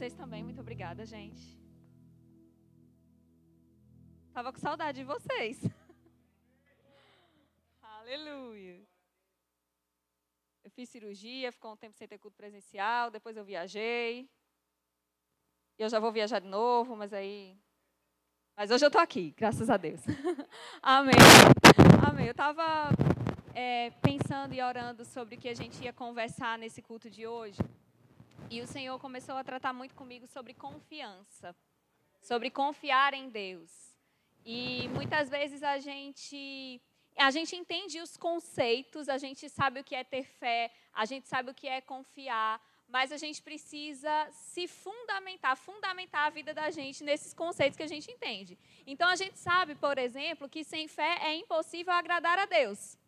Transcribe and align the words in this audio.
vocês 0.00 0.14
também. 0.14 0.42
Muito 0.42 0.62
obrigada, 0.62 1.04
gente. 1.04 1.60
Tava 4.32 4.50
com 4.50 4.58
saudade 4.58 5.00
de 5.00 5.04
vocês. 5.04 5.60
Aleluia. 7.82 8.80
Eu 10.64 10.70
fiz 10.70 10.88
cirurgia, 10.88 11.52
ficou 11.52 11.74
um 11.74 11.76
tempo 11.76 11.98
sem 11.98 12.08
ter 12.08 12.16
culto 12.16 12.34
presencial, 12.34 13.10
depois 13.10 13.36
eu 13.36 13.44
viajei. 13.44 14.26
E 15.78 15.82
eu 15.82 15.88
já 15.90 16.00
vou 16.00 16.10
viajar 16.10 16.38
de 16.38 16.48
novo, 16.48 16.96
mas 16.96 17.12
aí. 17.12 17.54
Mas 18.56 18.70
hoje 18.70 18.86
eu 18.86 18.88
estou 18.88 19.02
aqui, 19.02 19.34
graças 19.36 19.68
a 19.68 19.76
Deus. 19.76 20.00
Amém. 20.80 21.12
Amém. 22.08 22.24
Eu 22.24 22.30
estava 22.30 22.88
é, 23.54 23.90
pensando 24.00 24.54
e 24.54 24.62
orando 24.62 25.04
sobre 25.04 25.34
o 25.34 25.38
que 25.38 25.50
a 25.50 25.54
gente 25.54 25.84
ia 25.84 25.92
conversar 25.92 26.58
nesse 26.58 26.80
culto 26.80 27.10
de 27.10 27.26
hoje. 27.26 27.58
E 28.50 28.60
o 28.60 28.66
Senhor 28.66 28.98
começou 28.98 29.36
a 29.36 29.44
tratar 29.44 29.72
muito 29.72 29.94
comigo 29.94 30.26
sobre 30.26 30.52
confiança, 30.52 31.54
sobre 32.20 32.50
confiar 32.50 33.14
em 33.14 33.28
Deus. 33.28 33.70
E 34.44 34.88
muitas 34.88 35.30
vezes 35.30 35.62
a 35.62 35.78
gente 35.78 36.82
a 37.16 37.30
gente 37.30 37.54
entende 37.54 38.00
os 38.00 38.16
conceitos, 38.16 39.08
a 39.08 39.18
gente 39.18 39.48
sabe 39.48 39.78
o 39.78 39.84
que 39.84 39.94
é 39.94 40.02
ter 40.02 40.24
fé, 40.24 40.72
a 40.92 41.04
gente 41.04 41.28
sabe 41.28 41.52
o 41.52 41.54
que 41.54 41.68
é 41.68 41.80
confiar, 41.80 42.60
mas 42.88 43.12
a 43.12 43.16
gente 43.16 43.40
precisa 43.40 44.28
se 44.32 44.66
fundamentar, 44.66 45.56
fundamentar 45.56 46.26
a 46.26 46.30
vida 46.30 46.52
da 46.52 46.70
gente 46.72 47.04
nesses 47.04 47.32
conceitos 47.32 47.76
que 47.76 47.84
a 47.84 47.92
gente 47.94 48.10
entende. 48.10 48.58
Então 48.84 49.08
a 49.08 49.14
gente 49.14 49.38
sabe, 49.38 49.76
por 49.76 49.96
exemplo, 49.96 50.48
que 50.48 50.64
sem 50.64 50.88
fé 50.88 51.18
é 51.22 51.36
impossível 51.36 51.92
agradar 51.92 52.36
a 52.36 52.46
Deus. 52.46 52.98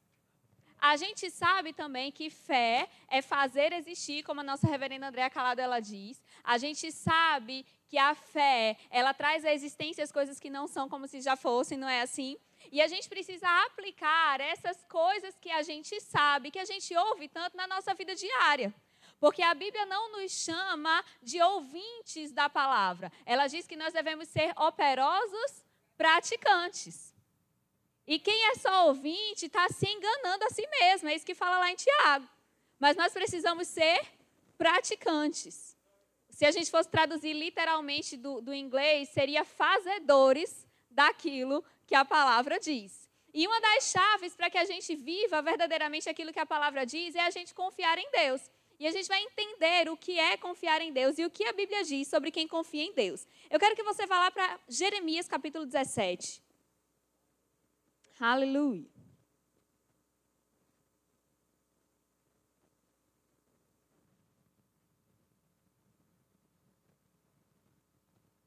A 0.82 0.96
gente 0.96 1.30
sabe 1.30 1.72
também 1.72 2.10
que 2.10 2.28
fé 2.28 2.88
é 3.06 3.22
fazer 3.22 3.72
existir, 3.72 4.24
como 4.24 4.40
a 4.40 4.42
nossa 4.42 4.66
reverenda 4.66 5.06
Andréa 5.06 5.30
Calado 5.30 5.60
ela 5.60 5.78
diz. 5.78 6.20
A 6.42 6.58
gente 6.58 6.90
sabe 6.90 7.64
que 7.86 7.96
a 7.96 8.16
fé, 8.16 8.76
ela 8.90 9.14
traz 9.14 9.44
à 9.44 9.52
existência 9.52 10.02
as 10.02 10.10
coisas 10.10 10.40
que 10.40 10.50
não 10.50 10.66
são 10.66 10.88
como 10.88 11.06
se 11.06 11.20
já 11.20 11.36
fossem, 11.36 11.78
não 11.78 11.88
é 11.88 12.00
assim? 12.00 12.36
E 12.72 12.82
a 12.82 12.88
gente 12.88 13.08
precisa 13.08 13.46
aplicar 13.64 14.40
essas 14.40 14.82
coisas 14.88 15.38
que 15.40 15.52
a 15.52 15.62
gente 15.62 16.00
sabe, 16.00 16.50
que 16.50 16.58
a 16.58 16.64
gente 16.64 16.96
ouve 16.96 17.28
tanto 17.28 17.56
na 17.56 17.68
nossa 17.68 17.94
vida 17.94 18.16
diária. 18.16 18.74
Porque 19.20 19.40
a 19.40 19.54
Bíblia 19.54 19.86
não 19.86 20.10
nos 20.10 20.32
chama 20.32 21.04
de 21.22 21.40
ouvintes 21.40 22.32
da 22.32 22.48
palavra. 22.48 23.12
Ela 23.24 23.46
diz 23.46 23.68
que 23.68 23.76
nós 23.76 23.92
devemos 23.92 24.26
ser 24.26 24.52
operosos 24.58 25.64
praticantes. 25.96 27.11
E 28.06 28.18
quem 28.18 28.46
é 28.48 28.54
só 28.56 28.88
ouvinte 28.88 29.46
está 29.46 29.68
se 29.68 29.86
enganando 29.88 30.44
a 30.44 30.50
si 30.50 30.66
mesmo, 30.66 31.08
é 31.08 31.14
isso 31.14 31.26
que 31.26 31.34
fala 31.34 31.58
lá 31.58 31.70
em 31.70 31.76
Tiago. 31.76 32.28
Mas 32.78 32.96
nós 32.96 33.12
precisamos 33.12 33.68
ser 33.68 34.00
praticantes. 34.58 35.76
Se 36.30 36.44
a 36.44 36.50
gente 36.50 36.70
fosse 36.70 36.88
traduzir 36.88 37.32
literalmente 37.32 38.16
do, 38.16 38.40
do 38.40 38.52
inglês, 38.52 39.08
seria 39.10 39.44
fazedores 39.44 40.66
daquilo 40.90 41.64
que 41.86 41.94
a 41.94 42.04
palavra 42.04 42.58
diz. 42.58 43.08
E 43.34 43.46
uma 43.46 43.60
das 43.60 43.90
chaves 43.90 44.34
para 44.34 44.50
que 44.50 44.58
a 44.58 44.64
gente 44.64 44.94
viva 44.94 45.40
verdadeiramente 45.40 46.08
aquilo 46.08 46.32
que 46.32 46.40
a 46.40 46.46
palavra 46.46 46.84
diz 46.84 47.14
é 47.14 47.20
a 47.20 47.30
gente 47.30 47.54
confiar 47.54 47.98
em 47.98 48.10
Deus. 48.10 48.50
E 48.78 48.86
a 48.86 48.90
gente 48.90 49.06
vai 49.06 49.22
entender 49.22 49.88
o 49.88 49.96
que 49.96 50.18
é 50.18 50.36
confiar 50.36 50.80
em 50.80 50.92
Deus 50.92 51.16
e 51.18 51.24
o 51.24 51.30
que 51.30 51.44
a 51.44 51.52
Bíblia 51.52 51.84
diz 51.84 52.08
sobre 52.08 52.32
quem 52.32 52.48
confia 52.48 52.82
em 52.82 52.92
Deus. 52.92 53.26
Eu 53.48 53.60
quero 53.60 53.76
que 53.76 53.82
você 53.82 54.06
vá 54.06 54.18
lá 54.18 54.30
para 54.30 54.58
Jeremias 54.68 55.28
capítulo 55.28 55.64
17. 55.64 56.41
Aleluia. 58.20 58.88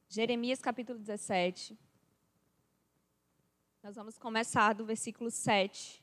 Jeremias 0.08 0.62
capítulo 0.62 0.98
17. 0.98 1.78
Nós 3.84 3.96
vamos 3.96 4.18
começar 4.18 4.74
do 4.74 4.86
versículo 4.86 5.30
7 5.30 6.02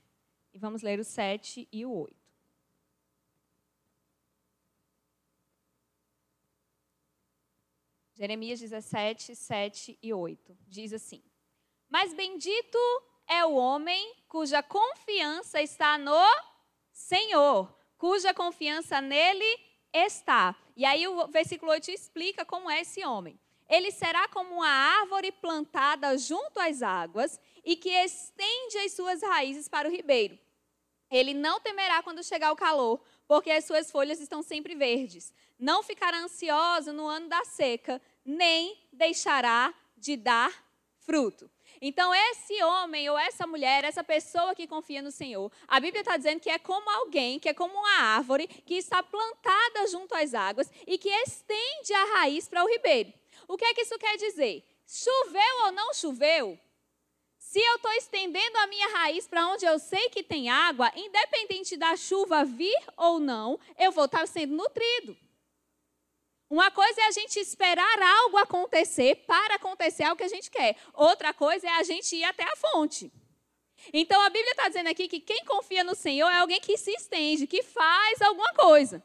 e 0.53 0.59
vamos 0.59 0.83
ler 0.83 1.01
o 1.01 1.05
7 1.05 1.67
e 1.72 1.87
o 1.87 1.93
8. 1.93 2.22
Jeremias 8.15 8.61
17, 8.61 9.34
7 9.34 9.99
e 10.03 10.12
8. 10.12 10.59
Diz 10.69 10.93
assim: 10.93 11.22
Mas 11.89 12.12
bendito 12.12 12.78
é 13.32 13.47
o 13.47 13.54
homem 13.54 14.15
cuja 14.28 14.62
confiança 14.62 15.62
está 15.62 15.97
no 15.97 16.22
Senhor, 16.93 17.75
cuja 17.97 18.34
confiança 18.34 19.00
nele 19.00 19.59
está. 19.91 20.54
E 20.76 20.84
aí 20.84 21.09
o 21.09 21.26
versículo 21.28 21.72
8 21.72 21.91
explica 21.91 22.44
como 22.44 22.71
é 22.71 22.82
esse 22.82 23.03
homem. 23.04 23.41
Ele 23.71 23.91
será 23.91 24.28
como 24.28 24.56
uma 24.56 24.69
árvore 24.69 25.32
plantada 25.32 26.19
junto 26.19 26.60
às 26.60 26.82
águas 26.82 27.41
e 27.65 27.75
que 27.75 27.88
estende 27.88 28.76
as 28.84 28.92
suas 28.92 29.22
raízes 29.22 29.66
para 29.66 29.88
o 29.88 29.91
ribeiro. 29.91 30.38
Ele 31.10 31.32
não 31.32 31.59
temerá 31.59 32.03
quando 32.03 32.22
chegar 32.22 32.53
o 32.53 32.56
calor, 32.56 33.00
porque 33.26 33.50
as 33.50 33.65
suas 33.65 33.91
folhas 33.91 34.21
estão 34.21 34.42
sempre 34.42 34.75
verdes. 34.75 35.32
Não 35.59 35.82
ficará 35.82 36.19
ansioso 36.19 36.92
no 36.92 37.06
ano 37.06 37.28
da 37.28 37.44
seca, 37.47 38.00
nem 38.25 38.78
deixará 38.92 39.72
de 39.97 40.19
dar 40.19 40.53
fruto. 40.98 41.50
Então, 41.84 42.15
esse 42.15 42.62
homem 42.62 43.10
ou 43.10 43.19
essa 43.19 43.44
mulher, 43.44 43.82
essa 43.82 44.04
pessoa 44.04 44.54
que 44.54 44.69
confia 44.69 45.03
no 45.03 45.10
Senhor, 45.10 45.50
a 45.66 45.81
Bíblia 45.81 46.03
está 46.03 46.16
dizendo 46.16 46.38
que 46.38 46.48
é 46.48 46.56
como 46.56 46.88
alguém, 46.88 47.41
que 47.41 47.48
é 47.48 47.53
como 47.53 47.75
uma 47.75 47.98
árvore 48.03 48.47
que 48.47 48.75
está 48.75 49.03
plantada 49.03 49.88
junto 49.88 50.15
às 50.15 50.32
águas 50.32 50.71
e 50.87 50.97
que 50.97 51.09
estende 51.09 51.92
a 51.92 52.04
raiz 52.19 52.48
para 52.48 52.62
o 52.62 52.69
ribeiro. 52.69 53.12
O 53.48 53.56
que 53.56 53.65
é 53.65 53.75
que 53.75 53.81
isso 53.81 53.98
quer 53.98 54.16
dizer? 54.16 54.65
Choveu 54.87 55.65
ou 55.65 55.72
não 55.72 55.92
choveu? 55.92 56.56
Se 57.37 57.59
eu 57.59 57.75
estou 57.75 57.92
estendendo 57.94 58.59
a 58.59 58.69
minha 58.69 58.88
raiz 58.98 59.26
para 59.26 59.48
onde 59.48 59.65
eu 59.65 59.76
sei 59.81 60.09
que 60.09 60.22
tem 60.22 60.48
água, 60.48 60.88
independente 60.94 61.76
da 61.76 61.97
chuva 61.97 62.44
vir 62.44 62.81
ou 62.97 63.19
não, 63.19 63.59
eu 63.76 63.91
vou 63.91 64.04
estar 64.04 64.28
sendo 64.28 64.54
nutrido. 64.54 65.16
Uma 66.53 66.71
coisa 66.71 67.01
é 67.01 67.07
a 67.07 67.11
gente 67.11 67.41
esperar 67.41 68.03
algo 68.03 68.37
acontecer 68.37 69.25
para 69.27 69.55
acontecer 69.55 70.07
o 70.13 70.15
que 70.15 70.23
a 70.23 70.29
gente 70.29 70.51
quer. 70.51 70.77
Outra 70.93 71.33
coisa 71.33 71.67
é 71.67 71.71
a 71.71 71.83
gente 71.83 72.15
ir 72.15 72.25
até 72.25 72.45
a 72.45 72.57
fonte. 72.57 73.11
Então 73.91 74.21
a 74.21 74.29
Bíblia 74.29 74.51
está 74.51 74.69
dizendo 74.69 74.91
aqui 74.91 75.09
que 75.09 75.19
quem 75.19 75.47
confia 75.47 75.83
no 75.83 75.95
Senhor 75.95 76.29
é 76.29 76.37
alguém 76.37 76.61
que 76.61 76.77
se 76.77 76.91
estende, 76.91 77.47
que 77.47 77.63
faz 77.63 78.21
alguma 78.21 78.53
coisa. 78.53 79.03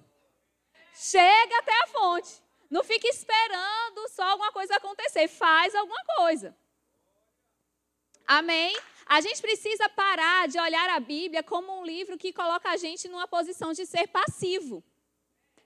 Chega 0.93 1.59
até 1.59 1.71
a 1.83 1.87
fonte. 1.87 2.31
Não 2.69 2.83
fica 2.83 3.07
esperando 3.07 4.09
só 4.09 4.23
alguma 4.23 4.51
coisa 4.51 4.75
acontecer. 4.75 5.29
Faz 5.29 5.73
alguma 5.73 6.03
coisa. 6.17 6.53
Amém? 8.27 8.77
A 9.05 9.21
gente 9.21 9.41
precisa 9.41 9.87
parar 9.87 10.49
de 10.49 10.59
olhar 10.59 10.89
a 10.89 10.99
Bíblia 10.99 11.41
como 11.41 11.79
um 11.79 11.85
livro 11.85 12.17
que 12.17 12.33
coloca 12.33 12.69
a 12.69 12.75
gente 12.75 13.07
numa 13.07 13.25
posição 13.25 13.71
de 13.71 13.85
ser 13.85 14.05
passivo. 14.09 14.83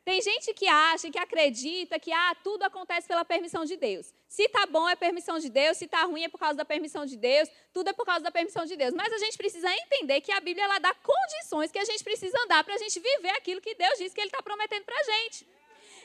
Tem 0.03 0.19
gente 0.19 0.51
que 0.53 0.67
acha, 0.67 1.11
que 1.11 1.19
acredita 1.19 1.99
que 1.99 2.11
ah, 2.11 2.35
tudo 2.43 2.63
acontece 2.63 3.07
pela 3.07 3.23
permissão 3.23 3.63
de 3.65 3.77
Deus. 3.77 4.11
Se 4.27 4.49
tá 4.49 4.65
bom 4.65 4.89
é 4.89 4.95
permissão 4.95 5.37
de 5.37 5.47
Deus, 5.47 5.77
se 5.77 5.87
tá 5.87 6.03
ruim 6.05 6.23
é 6.23 6.29
por 6.29 6.39
causa 6.39 6.55
da 6.55 6.65
permissão 6.65 7.05
de 7.05 7.15
Deus, 7.15 7.47
tudo 7.71 7.89
é 7.89 7.93
por 7.93 8.03
causa 8.03 8.21
da 8.21 8.31
permissão 8.31 8.65
de 8.65 8.75
Deus. 8.75 8.93
Mas 8.95 9.13
a 9.13 9.19
gente 9.19 9.37
precisa 9.37 9.71
entender 9.71 10.21
que 10.21 10.31
a 10.31 10.39
Bíblia 10.39 10.65
ela 10.65 10.79
dá 10.79 10.93
condições 10.95 11.71
que 11.71 11.77
a 11.77 11.85
gente 11.85 12.03
precisa 12.03 12.35
andar 12.45 12.63
para 12.63 12.73
a 12.73 12.77
gente 12.79 12.99
viver 12.99 13.29
aquilo 13.31 13.61
que 13.61 13.75
Deus 13.75 13.99
diz 13.99 14.11
que 14.11 14.21
Ele 14.21 14.29
está 14.29 14.41
prometendo 14.41 14.85
para 14.85 14.99
a 14.99 15.03
gente. 15.03 15.47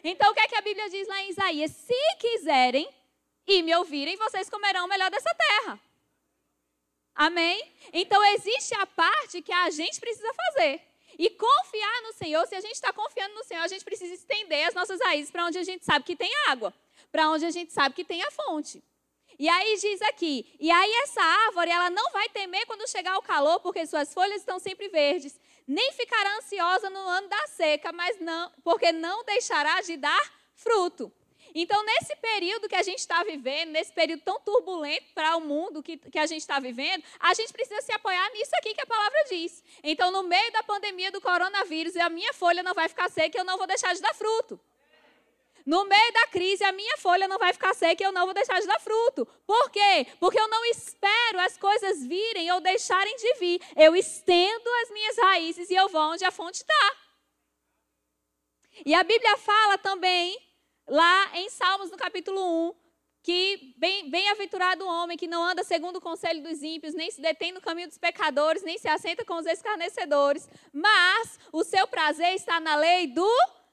Então, 0.05 0.31
o 0.31 0.35
que 0.35 0.41
é 0.41 0.49
que 0.49 0.57
a 0.57 0.61
Bíblia 0.61 0.91
diz 0.91 1.09
lá 1.09 1.23
em 1.23 1.31
Isaías? 1.31 1.71
Se 1.71 2.17
quiserem 2.19 2.87
e 3.47 3.63
me 3.63 3.75
ouvirem, 3.77 4.17
vocês 4.17 4.51
comerão 4.51 4.85
o 4.85 4.89
melhor 4.89 5.11
dessa 5.11 5.35
terra. 5.35 5.81
Amém? 7.15 7.73
Então, 7.95 8.23
existe 8.35 8.75
a 8.75 8.87
parte 8.87 9.41
que 9.41 9.53
a 9.53 9.71
gente 9.71 9.99
precisa 9.99 10.31
fazer. 10.35 10.83
E 11.19 11.31
confiar 11.31 12.03
no 12.03 12.13
Senhor, 12.13 12.47
se 12.47 12.55
a 12.55 12.61
gente 12.61 12.75
está 12.75 12.93
confiando 12.93 13.35
no 13.35 13.45
Senhor, 13.45 13.63
a 13.63 13.69
gente 13.69 13.85
precisa 13.85 14.13
estender 14.13 14.69
as 14.69 14.75
nossas 14.75 15.01
raízes 15.01 15.31
para 15.31 15.47
onde 15.47 15.59
a 15.59 15.65
gente 15.65 15.85
sabe 15.85 16.05
que 16.05 16.15
tem 16.15 16.31
água, 16.49 16.75
para 17.11 17.31
onde 17.31 17.47
a 17.47 17.51
gente 17.51 17.73
sabe 17.73 17.95
que 17.95 18.05
tem 18.05 18.23
a 18.23 18.31
fonte. 18.31 18.83
E 19.39 19.49
aí 19.49 19.77
diz 19.77 20.01
aqui, 20.03 20.55
e 20.59 20.71
aí 20.71 20.93
essa 21.05 21.23
árvore, 21.23 21.71
ela 21.71 21.91
não 21.91 22.11
vai 22.13 22.29
temer 22.29 22.67
quando 22.67 22.89
chegar 22.89 23.19
o 23.19 23.23
calor, 23.23 23.61
porque 23.61 23.87
suas 23.87 24.13
folhas 24.13 24.41
estão 24.41 24.59
sempre 24.59 24.89
verdes, 24.89 25.39
nem 25.67 25.93
ficará 25.93 26.37
ansiosa 26.39 26.89
no 26.89 27.01
ano 27.01 27.29
da 27.29 27.47
seca, 27.49 27.93
mas 27.93 28.19
não, 28.21 28.51
porque 28.63 28.93
não 28.93 29.25
deixará 29.25 29.81
de 29.83 29.97
dar 29.97 30.33
fruto. 30.55 31.13
Então, 31.59 31.83
nesse 31.85 32.15
período 32.17 32.69
que 32.69 32.75
a 32.75 32.83
gente 32.83 32.99
está 32.99 33.25
vivendo, 33.25 33.71
nesse 33.71 33.91
período 33.91 34.21
tão 34.21 34.39
turbulento 34.41 35.07
para 35.15 35.39
o 35.39 35.41
mundo 35.41 35.83
que, 35.83 35.97
que 35.97 36.19
a 36.19 36.27
gente 36.27 36.43
está 36.43 36.61
vivendo, 36.61 37.03
a 37.19 37.33
gente 37.33 37.51
precisa 37.51 37.81
se 37.81 37.91
apoiar 37.93 38.31
nisso 38.35 38.51
aqui 38.59 38.75
que 38.75 38.83
a 38.83 38.87
palavra 38.87 39.25
diz. 39.31 39.65
Então, 39.83 40.11
no 40.11 40.23
meio 40.23 40.53
da 40.53 40.63
pandemia 40.63 41.11
do 41.11 41.19
coronavírus, 41.19 41.97
a 41.97 42.11
minha 42.11 42.35
folha 42.35 42.63
não 42.63 42.75
vai 42.75 42.91
ficar 42.91 43.09
seca 43.09 43.39
e 43.39 43.41
eu 43.41 43.45
não 43.45 43.57
vou 43.57 43.67
deixar 43.67 43.95
de 43.95 44.03
dar 44.03 44.13
fruto. 44.13 44.61
No 45.65 45.87
meio 45.87 46.13
da 46.13 46.27
crise, 46.27 46.63
a 46.63 46.73
minha 46.73 46.99
folha 46.99 47.27
não 47.27 47.39
vai 47.39 47.55
ficar 47.55 47.73
seca 47.73 48.03
e 48.03 48.07
eu 48.07 48.13
não 48.13 48.27
vou 48.27 48.35
deixar 48.35 48.61
de 48.61 48.67
dar 48.67 48.79
fruto. 48.79 49.27
Por 49.47 49.71
quê? 49.71 50.07
Porque 50.21 50.39
eu 50.39 50.49
não 50.49 50.63
espero 50.67 51.41
as 51.41 51.57
coisas 51.57 52.05
virem 52.07 52.53
ou 52.53 52.61
deixarem 52.61 53.17
de 53.17 53.35
vir. 53.37 53.63
Eu 53.75 53.97
estendo 53.97 54.69
as 54.83 54.91
minhas 54.91 55.17
raízes 55.17 55.71
e 55.71 55.75
eu 55.75 55.89
vou 55.89 56.03
onde 56.03 56.23
a 56.23 56.31
fonte 56.31 56.57
está. 56.57 56.97
E 58.85 58.95
a 58.95 59.03
Bíblia 59.03 59.39
fala 59.39 59.79
também 59.79 60.39
lá 60.87 61.31
em 61.35 61.51
Salmos, 61.51 61.91
no 61.91 61.97
capítulo 61.97 62.69
1, 62.71 62.75
que 63.23 63.75
bem-aventurado 63.77 64.85
bem 64.85 64.89
o 64.89 64.93
homem 64.93 65.19
que 65.19 65.27
não 65.27 65.43
anda 65.43 65.65
segundo 65.65 65.97
o 65.97 66.01
conselho 66.01 66.43
dos 66.43 66.63
ímpios, 66.63 66.95
nem 66.95 67.11
se 67.11 67.21
detém 67.21 67.51
no 67.51 67.61
caminho 67.61 67.89
dos 67.89 67.99
pecadores, 67.99 68.63
nem 68.63 68.79
se 68.79 68.89
assenta 68.89 69.25
com 69.25 69.35
os 69.35 69.47
escarnecedores, 69.47 70.49
mas 70.73 71.39
o 71.53 71.65
seu 71.65 71.89
prazer 71.89 72.35
está 72.35 72.61
na 72.61 72.77
lei 72.77 73.09
do 73.09 73.29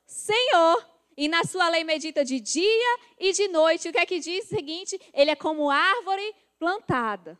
Senhor. 0.08 0.92
E 1.16 1.28
na 1.28 1.44
sua 1.44 1.70
lei 1.70 1.84
medita 1.84 2.26
de 2.26 2.40
dia 2.40 2.98
e 3.20 3.32
de 3.32 3.48
noite. 3.48 3.88
O 3.88 3.92
que 3.92 4.00
é 4.00 4.06
que 4.08 4.20
diz 4.20 4.46
o 4.46 4.50
seguinte? 4.50 5.00
Ele 5.14 5.30
é 5.30 5.36
como 5.36 5.70
árvore 5.70 6.34
plantada 6.58 7.38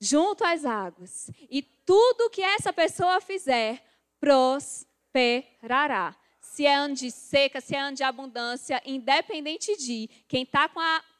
junto 0.00 0.42
às 0.44 0.64
águas. 0.64 1.30
E 1.48 1.62
tudo 1.62 2.30
que 2.30 2.42
essa 2.42 2.72
pessoa 2.72 3.20
fizer 3.20 3.80
prosperará 4.18 6.16
se 6.50 6.66
é 6.66 6.74
ano 6.74 6.96
de 6.96 7.12
seca, 7.12 7.60
se 7.60 7.76
é 7.76 7.78
ano 7.78 7.96
de 7.96 8.02
abundância, 8.02 8.82
independente 8.84 9.76
de 9.76 10.10
quem 10.26 10.42
está 10.42 10.68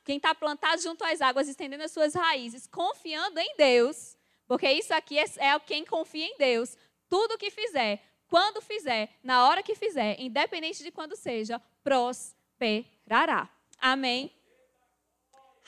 quem 0.04 0.16
está 0.16 0.34
plantado 0.34 0.82
junto 0.82 1.04
às 1.04 1.20
águas, 1.20 1.46
estendendo 1.46 1.84
as 1.84 1.92
suas 1.92 2.14
raízes, 2.14 2.66
confiando 2.66 3.38
em 3.38 3.54
Deus, 3.56 4.16
porque 4.48 4.68
isso 4.72 4.92
aqui 4.92 5.20
é, 5.20 5.24
é 5.38 5.56
quem 5.60 5.84
confia 5.84 6.26
em 6.26 6.36
Deus. 6.36 6.76
Tudo 7.08 7.38
que 7.38 7.48
fizer, 7.48 8.02
quando 8.26 8.60
fizer, 8.60 9.08
na 9.22 9.46
hora 9.46 9.62
que 9.62 9.76
fizer, 9.76 10.20
independente 10.20 10.82
de 10.82 10.90
quando 10.90 11.14
seja, 11.14 11.62
prosperará. 11.84 13.48
Amém? 13.78 14.32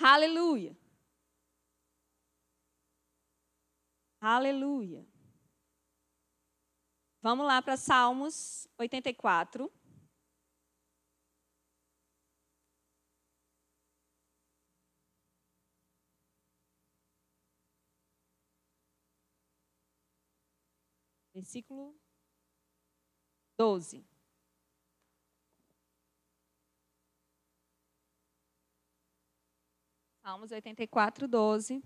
Aleluia. 0.00 0.76
Aleluia. 4.20 5.11
Vamos 7.22 7.46
lá 7.46 7.62
para 7.62 7.76
Salmos 7.76 8.66
84. 8.76 9.72
Versículo 21.32 21.94
12. 23.56 24.04
Salmos 30.22 30.50
84, 30.50 31.28
12. 31.28 31.80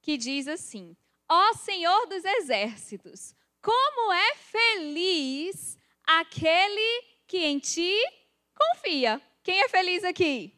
Que 0.00 0.18
diz 0.18 0.48
assim: 0.48 0.96
Ó 1.28 1.54
Senhor 1.54 2.08
dos 2.08 2.24
exércitos, 2.24 3.36
como 3.62 4.12
é 4.12 4.34
feliz 4.34 5.78
aquele 6.04 7.02
que 7.26 7.38
em 7.38 7.58
ti 7.58 7.96
confia. 8.54 9.22
Quem 9.42 9.60
é 9.62 9.68
feliz 9.68 10.04
aqui? 10.04 10.54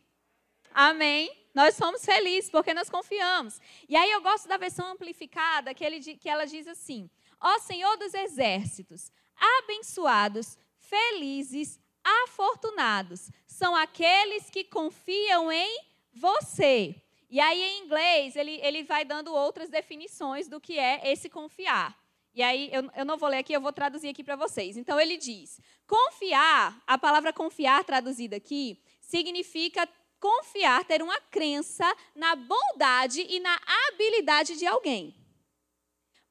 Amém. 0.72 1.30
Nós 1.54 1.76
somos 1.76 2.04
felizes 2.04 2.50
porque 2.50 2.74
nós 2.74 2.90
confiamos. 2.90 3.60
E 3.88 3.94
aí 3.94 4.10
eu 4.10 4.20
gosto 4.20 4.48
da 4.48 4.56
versão 4.56 4.90
amplificada 4.90 5.72
que, 5.72 5.84
ele, 5.84 6.00
que 6.16 6.28
ela 6.28 6.46
diz 6.46 6.66
assim: 6.66 7.08
Ó 7.40 7.58
Senhor 7.60 7.96
dos 7.96 8.12
exércitos, 8.12 9.12
abençoados, 9.36 10.58
felizes, 10.78 11.78
afortunados 12.02 13.30
são 13.46 13.76
aqueles 13.76 14.50
que 14.50 14.64
confiam 14.64 15.52
em 15.52 15.80
você. 16.12 17.00
E 17.30 17.40
aí, 17.40 17.62
em 17.62 17.84
inglês, 17.84 18.36
ele, 18.36 18.60
ele 18.62 18.84
vai 18.84 19.04
dando 19.04 19.34
outras 19.34 19.68
definições 19.68 20.46
do 20.46 20.60
que 20.60 20.78
é 20.78 21.10
esse 21.10 21.28
confiar. 21.28 21.96
E 22.34 22.42
aí, 22.42 22.68
eu, 22.72 22.90
eu 22.96 23.04
não 23.04 23.16
vou 23.16 23.28
ler 23.28 23.38
aqui, 23.38 23.52
eu 23.52 23.60
vou 23.60 23.72
traduzir 23.72 24.08
aqui 24.08 24.24
para 24.24 24.34
vocês. 24.34 24.76
Então, 24.76 24.98
ele 24.98 25.16
diz: 25.16 25.60
confiar, 25.86 26.82
a 26.86 26.98
palavra 26.98 27.32
confiar 27.32 27.84
traduzida 27.84 28.36
aqui, 28.36 28.82
significa 29.00 29.88
confiar, 30.18 30.84
ter 30.84 31.02
uma 31.02 31.20
crença 31.30 31.84
na 32.14 32.34
bondade 32.34 33.24
e 33.28 33.38
na 33.38 33.56
habilidade 33.88 34.56
de 34.56 34.66
alguém. 34.66 35.14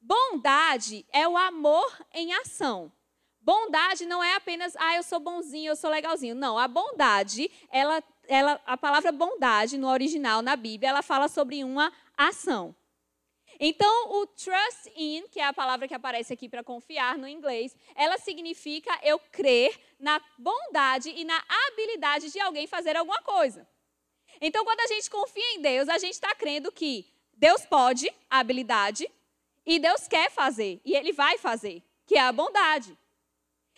Bondade 0.00 1.06
é 1.10 1.26
o 1.26 1.36
amor 1.36 1.90
em 2.12 2.34
ação. 2.34 2.92
Bondade 3.40 4.04
não 4.04 4.22
é 4.22 4.34
apenas, 4.34 4.74
ah, 4.76 4.96
eu 4.96 5.02
sou 5.02 5.20
bonzinho, 5.20 5.70
eu 5.70 5.76
sou 5.76 5.90
legalzinho. 5.90 6.34
Não, 6.34 6.58
a 6.58 6.66
bondade, 6.66 7.50
ela, 7.70 8.02
ela, 8.26 8.60
a 8.66 8.76
palavra 8.76 9.12
bondade 9.12 9.78
no 9.78 9.88
original, 9.88 10.42
na 10.42 10.56
Bíblia, 10.56 10.90
ela 10.90 11.02
fala 11.02 11.28
sobre 11.28 11.62
uma 11.62 11.92
ação. 12.16 12.74
Então, 13.58 14.12
o 14.12 14.26
trust 14.26 14.92
in, 14.96 15.26
que 15.28 15.40
é 15.40 15.44
a 15.44 15.52
palavra 15.52 15.86
que 15.86 15.94
aparece 15.94 16.32
aqui 16.32 16.48
para 16.48 16.64
confiar 16.64 17.16
no 17.16 17.28
inglês, 17.28 17.76
ela 17.94 18.18
significa 18.18 18.90
eu 19.02 19.18
crer 19.18 19.78
na 19.98 20.20
bondade 20.38 21.10
e 21.10 21.24
na 21.24 21.42
habilidade 21.48 22.30
de 22.30 22.40
alguém 22.40 22.66
fazer 22.66 22.96
alguma 22.96 23.22
coisa. 23.22 23.66
Então, 24.40 24.64
quando 24.64 24.80
a 24.80 24.86
gente 24.86 25.08
confia 25.08 25.54
em 25.54 25.60
Deus, 25.60 25.88
a 25.88 25.98
gente 25.98 26.14
está 26.14 26.34
crendo 26.34 26.72
que 26.72 27.06
Deus 27.32 27.64
pode, 27.64 28.10
a 28.28 28.40
habilidade, 28.40 29.10
e 29.64 29.78
Deus 29.78 30.06
quer 30.08 30.30
fazer, 30.30 30.80
e 30.84 30.94
Ele 30.94 31.12
vai 31.12 31.38
fazer, 31.38 31.82
que 32.06 32.16
é 32.16 32.20
a 32.20 32.32
bondade. 32.32 32.96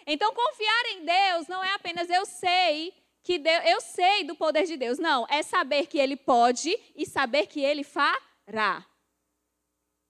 Então, 0.06 0.32
confiar 0.32 0.86
em 0.92 1.04
Deus 1.04 1.48
não 1.48 1.62
é 1.62 1.74
apenas 1.74 2.08
eu 2.08 2.24
sei 2.24 2.94
que 3.22 3.38
Deus, 3.38 3.64
eu 3.66 3.80
sei 3.80 4.24
do 4.24 4.36
poder 4.36 4.64
de 4.64 4.76
Deus. 4.76 4.98
Não, 4.98 5.26
é 5.28 5.42
saber 5.42 5.86
que 5.86 5.98
Ele 5.98 6.16
pode 6.16 6.78
e 6.94 7.04
saber 7.04 7.46
que 7.48 7.60
Ele 7.60 7.82
fará. 7.82 8.86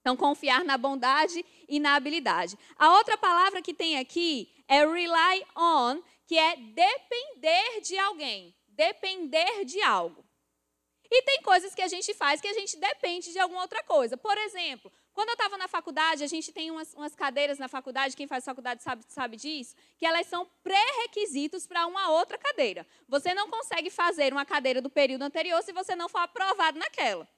Então, 0.06 0.17
confiar 0.17 0.64
na 0.64 0.79
bondade 0.79 1.44
e 1.69 1.81
na 1.81 1.97
habilidade. 1.97 2.56
A 2.79 2.93
outra 2.93 3.19
palavra 3.19 3.61
que 3.61 3.75
tem 3.75 3.99
aqui 3.99 4.55
é 4.69 4.87
rely 4.87 5.44
on, 5.56 6.00
que 6.25 6.38
é 6.38 6.55
depender 6.55 7.81
de 7.82 7.99
alguém, 7.99 8.55
depender 8.69 9.64
de 9.64 9.82
algo. 9.82 10.25
E 11.11 11.23
tem 11.23 11.43
coisas 11.43 11.75
que 11.75 11.82
a 11.82 11.88
gente 11.88 12.14
faz 12.14 12.41
que 12.41 12.47
a 12.47 12.53
gente 12.53 12.76
depende 12.76 13.32
de 13.32 13.41
alguma 13.41 13.62
outra 13.62 13.82
coisa. 13.82 14.17
Por 14.17 14.38
exemplo, 14.38 14.93
quando 15.12 15.31
eu 15.31 15.35
estava 15.35 15.58
na 15.58 15.67
faculdade, 15.67 16.23
a 16.23 16.29
gente 16.29 16.52
tem 16.52 16.70
umas, 16.70 16.94
umas, 16.94 17.17
cadeiras 17.17 17.59
na 17.59 17.67
faculdade, 17.67 18.17
quem 18.17 18.29
faz 18.29 18.44
faculdade 18.44 18.85
sabe, 18.85 19.05
sabe 19.09 19.37
disso, 19.37 19.75
que 19.99 20.06
elas 20.06 20.29
são 20.29 20.49
pré-requisitos 20.62 21.67
para 21.67 21.85
uma 21.85 22.11
outra 22.11 22.38
cadeira. 22.38 22.87
Você 23.09 23.35
não 23.35 23.50
consegue 23.50 23.91
fazer 23.91 24.32
uma 24.32 24.47
cadeira 24.47 24.81
do 24.81 24.88
período 24.88 25.23
anterior 25.23 25.61
se 25.64 25.73
você 25.73 25.97
não 25.97 26.09
for 26.09 26.19
aprovado 26.19 26.79
naquela. 26.79 27.29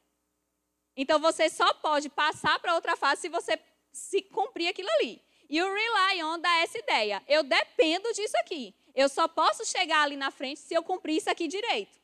Então 1.01 1.21
você 1.21 1.49
só 1.49 1.73
pode 1.75 2.09
passar 2.09 2.59
para 2.59 2.75
outra 2.75 2.97
fase 2.97 3.21
se 3.21 3.29
você 3.29 3.57
se 3.93 4.21
cumprir 4.21 4.67
aquilo 4.67 4.91
ali. 4.95 5.23
E 5.49 5.63
o 5.63 5.73
Rely 5.73 6.25
On 6.25 6.41
dá 6.41 6.53
essa 6.57 6.77
ideia. 6.77 7.23
Eu 7.29 7.45
dependo 7.45 8.13
disso 8.13 8.37
aqui. 8.39 8.75
Eu 8.97 9.09
só 9.09 9.29
posso 9.29 9.65
chegar 9.65 10.03
ali 10.03 10.17
na 10.17 10.33
frente 10.33 10.59
se 10.59 10.75
eu 10.75 10.83
cumprir 10.83 11.19
isso 11.19 11.31
aqui 11.31 11.47
direito. 11.47 11.97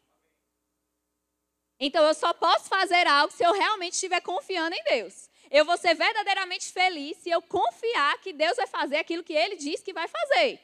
Então 1.81 2.05
eu 2.07 2.15
só 2.15 2.33
posso 2.33 2.69
fazer 2.69 3.05
algo 3.09 3.35
se 3.35 3.45
eu 3.45 3.53
realmente 3.53 3.95
estiver 3.95 4.21
confiando 4.21 4.77
em 4.77 4.85
Deus. 4.85 5.29
Eu 5.51 5.65
vou 5.65 5.77
ser 5.77 5.95
verdadeiramente 5.95 6.73
feliz 6.73 7.17
se 7.17 7.31
eu 7.31 7.43
confiar 7.43 8.17
que 8.19 8.33
Deus 8.33 8.57
vai 8.57 8.69
fazer 8.69 8.99
aquilo 8.99 9.25
que 9.25 9.35
ele 9.35 9.57
diz 9.57 9.83
que 9.83 9.93
vai 9.93 10.07
fazer. 10.07 10.61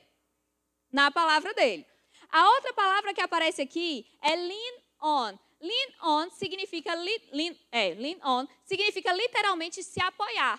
Na 0.93 1.11
palavra 1.11 1.53
dele. 1.53 1.85
A 2.31 2.49
outra 2.51 2.73
palavra 2.75 3.13
que 3.13 3.21
aparece 3.21 3.61
aqui 3.61 4.07
é 4.23 4.37
lean 4.37 4.75
on. 5.03 5.37
Lean 5.61 5.93
on 6.03 6.31
significa 6.31 6.95
lean, 6.95 7.55
é, 7.71 7.95
lean 7.95 8.19
on 8.25 8.49
significa 8.65 9.13
literalmente 9.13 9.83
se 9.83 10.01
apoiar. 10.03 10.59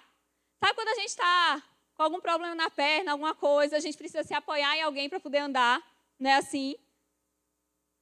Sabe 0.60 0.76
quando 0.76 0.90
a 0.90 0.96
gente 0.96 1.08
está 1.08 1.64
com 1.96 2.04
algum 2.04 2.22
problema 2.22 2.54
na 2.54 2.70
perna, 2.70 3.12
alguma 3.12 3.34
coisa, 3.34 3.78
a 3.78 3.80
gente 3.80 3.98
precisa 3.98 4.24
se 4.24 4.34
apoiar 4.34 4.78
em 4.78 4.82
alguém 4.84 5.10
para 5.10 5.20
poder 5.20 5.40
andar, 5.40 5.82
né? 6.20 6.36
Assim, 6.36 6.76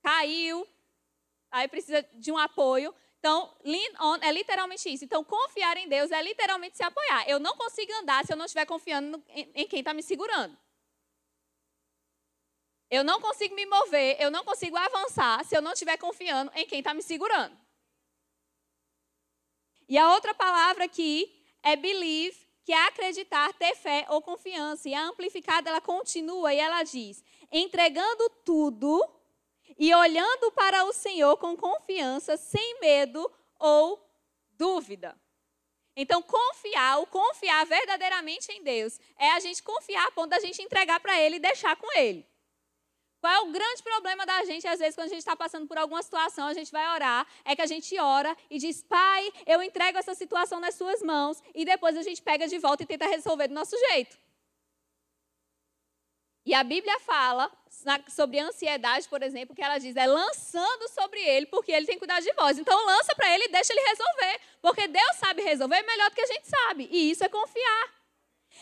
caiu, 0.04 0.68
aí 1.50 1.68
precisa 1.68 2.06
de 2.14 2.32
um 2.32 2.38
apoio. 2.38 2.94
Então, 3.20 3.54
lean 3.64 3.92
on 4.02 4.18
é 4.22 4.32
literalmente 4.32 4.90
isso. 4.90 5.04
Então, 5.06 5.24
confiar 5.24 5.78
em 5.78 5.88
Deus 5.88 6.12
é 6.12 6.22
literalmente 6.22 6.78
se 6.78 6.84
apoiar. 6.84 7.30
Eu 7.30 7.40
não 7.40 7.56
consigo 7.56 7.92
andar 7.94 8.26
se 8.26 8.34
eu 8.34 8.38
não 8.38 8.46
estiver 8.46 8.66
confiando 8.66 9.24
em 9.30 9.68
quem 9.68 9.80
está 9.80 9.94
me 9.94 10.04
segurando. 10.04 10.58
Eu 12.90 13.04
não 13.04 13.22
consigo 13.22 13.54
me 13.56 13.66
mover, 13.66 14.18
eu 14.20 14.32
não 14.32 14.44
consigo 14.44 14.76
avançar 14.76 15.46
se 15.46 15.56
eu 15.56 15.62
não 15.62 15.74
estiver 15.74 15.98
confiando 15.98 16.52
em 16.56 16.66
quem 16.66 16.80
está 16.80 16.94
me 16.94 17.04
segurando. 17.04 17.56
E 19.88 19.98
a 19.98 20.12
outra 20.14 20.34
palavra 20.34 20.86
aqui 20.86 21.44
é 21.62 21.76
believe, 21.76 22.38
que 22.64 22.72
é 22.72 22.88
acreditar, 22.88 23.52
ter 23.54 23.76
fé 23.76 24.06
ou 24.10 24.22
confiança. 24.22 24.88
E 24.88 24.94
a 24.94 25.04
amplificada, 25.04 25.70
ela 25.70 25.82
continua 25.82 26.54
e 26.54 26.60
ela 26.60 26.84
diz: 26.84 27.24
entregando 27.52 28.30
tudo 28.44 29.08
e 29.78 29.94
olhando 29.94 30.52
para 30.52 30.84
o 30.86 30.94
Senhor 30.94 31.38
com 31.38 31.56
confiança, 31.56 32.38
sem 32.38 32.80
medo 32.80 33.32
ou 33.58 34.04
dúvida. 34.52 35.16
Então, 35.96 36.22
confiar, 36.22 37.00
o 37.00 37.08
confiar 37.08 37.66
verdadeiramente 37.66 38.52
em 38.52 38.64
Deus, 38.64 39.00
é 39.18 39.32
a 39.32 39.40
gente 39.40 39.62
confiar 39.62 40.08
a 40.08 40.12
ponto 40.12 40.30
da 40.30 40.40
gente 40.40 40.62
entregar 40.62 41.00
para 41.00 41.20
Ele 41.20 41.38
e 41.38 41.40
deixar 41.40 41.76
com 41.76 41.92
Ele. 41.98 42.26
Qual 43.20 43.34
é 43.34 43.40
o 43.42 43.52
grande 43.52 43.84
problema 43.84 44.26
da 44.26 44.44
gente, 44.46 44.66
às 44.66 44.80
vezes, 44.80 44.96
quando 44.96 45.08
a 45.08 45.10
gente 45.10 45.20
está 45.20 45.36
passando 45.36 45.68
por 45.68 45.78
alguma 45.78 46.02
situação, 46.02 46.48
a 46.48 46.54
gente 46.54 46.72
vai 46.72 46.88
orar, 46.96 47.28
é 47.44 47.56
que 47.56 47.62
a 47.62 47.66
gente 47.66 47.98
ora 48.00 48.36
e 48.50 48.58
diz, 48.58 48.82
Pai, 48.82 49.32
eu 49.46 49.62
entrego 49.62 49.98
essa 49.98 50.16
situação 50.16 50.60
nas 50.60 50.76
suas 50.76 51.02
mãos, 51.02 51.42
e 51.54 51.66
depois 51.66 51.98
a 51.98 52.02
gente 52.02 52.22
pega 52.22 52.48
de 52.48 52.58
volta 52.58 52.84
e 52.84 52.86
tenta 52.86 53.06
resolver 53.08 53.50
do 53.50 53.54
nosso 53.54 53.78
jeito. 53.78 54.18
E 56.46 56.54
a 56.54 56.64
Bíblia 56.64 56.98
fala, 57.02 57.52
sobre 58.08 58.40
ansiedade, 58.40 59.08
por 59.08 59.22
exemplo, 59.22 59.54
que 59.54 59.62
ela 59.62 59.78
diz 59.78 59.96
é 59.96 60.08
lançando 60.08 60.88
sobre 60.90 61.20
ele, 61.20 61.46
porque 61.46 61.72
ele 61.72 61.86
tem 61.86 62.00
cuidar 62.00 62.22
de 62.22 62.32
vós. 62.34 62.58
Então 62.58 62.86
lança 62.86 63.14
para 63.16 63.34
ele 63.36 63.46
e 63.46 63.50
deixa 63.50 63.74
ele 63.74 63.82
resolver, 63.82 64.42
porque 64.62 64.88
Deus 64.88 65.16
sabe 65.18 65.44
resolver 65.44 65.82
melhor 65.84 66.10
do 66.10 66.16
que 66.16 66.22
a 66.22 66.26
gente 66.26 66.48
sabe, 66.48 66.88
e 66.90 67.12
isso 67.12 67.24
é 67.24 67.30
confiar. 67.30 67.99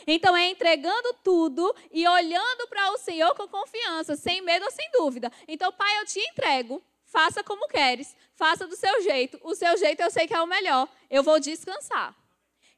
Então 0.05 0.35
é 0.35 0.47
entregando 0.47 1.13
tudo 1.23 1.73
e 1.91 2.07
olhando 2.07 2.67
para 2.67 2.91
o 2.91 2.97
Senhor 2.97 3.33
com 3.35 3.47
confiança, 3.47 4.15
sem 4.15 4.41
medo 4.41 4.65
ou 4.65 4.71
sem 4.71 4.89
dúvida. 4.91 5.31
Então, 5.47 5.71
Pai, 5.71 5.99
eu 5.99 6.05
te 6.05 6.19
entrego, 6.19 6.83
faça 7.05 7.43
como 7.43 7.67
queres, 7.67 8.15
faça 8.35 8.67
do 8.67 8.75
seu 8.75 9.01
jeito. 9.01 9.39
O 9.43 9.55
seu 9.55 9.75
jeito 9.77 10.01
eu 10.01 10.11
sei 10.11 10.27
que 10.27 10.33
é 10.33 10.41
o 10.41 10.47
melhor. 10.47 10.87
Eu 11.09 11.23
vou 11.23 11.39
descansar. 11.39 12.15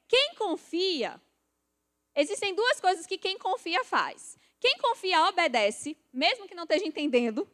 Quem 0.07 0.33
confia, 0.35 1.19
existem 2.15 2.55
duas 2.55 2.79
coisas 2.79 3.05
que 3.05 3.17
quem 3.17 3.37
confia 3.37 3.83
faz. 3.83 4.37
Quem 4.59 4.77
confia 4.77 5.27
obedece, 5.27 5.95
mesmo 6.11 6.47
que 6.47 6.55
não 6.55 6.63
esteja 6.63 6.85
entendendo. 6.85 7.47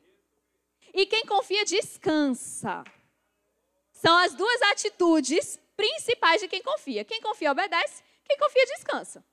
E 0.94 1.06
quem 1.06 1.26
confia 1.26 1.66
descansa. 1.66 2.84
São 3.92 4.16
as 4.18 4.34
duas 4.34 4.62
atitudes 4.64 5.60
principais 5.76 6.42
de 6.42 6.48
quem 6.48 6.62
confia. 6.62 7.04
Quem 7.04 7.22
confia 7.22 7.52
obedece, 7.52 8.04
quem 8.24 8.38
confia 8.38 8.66
descansa. 8.68 9.24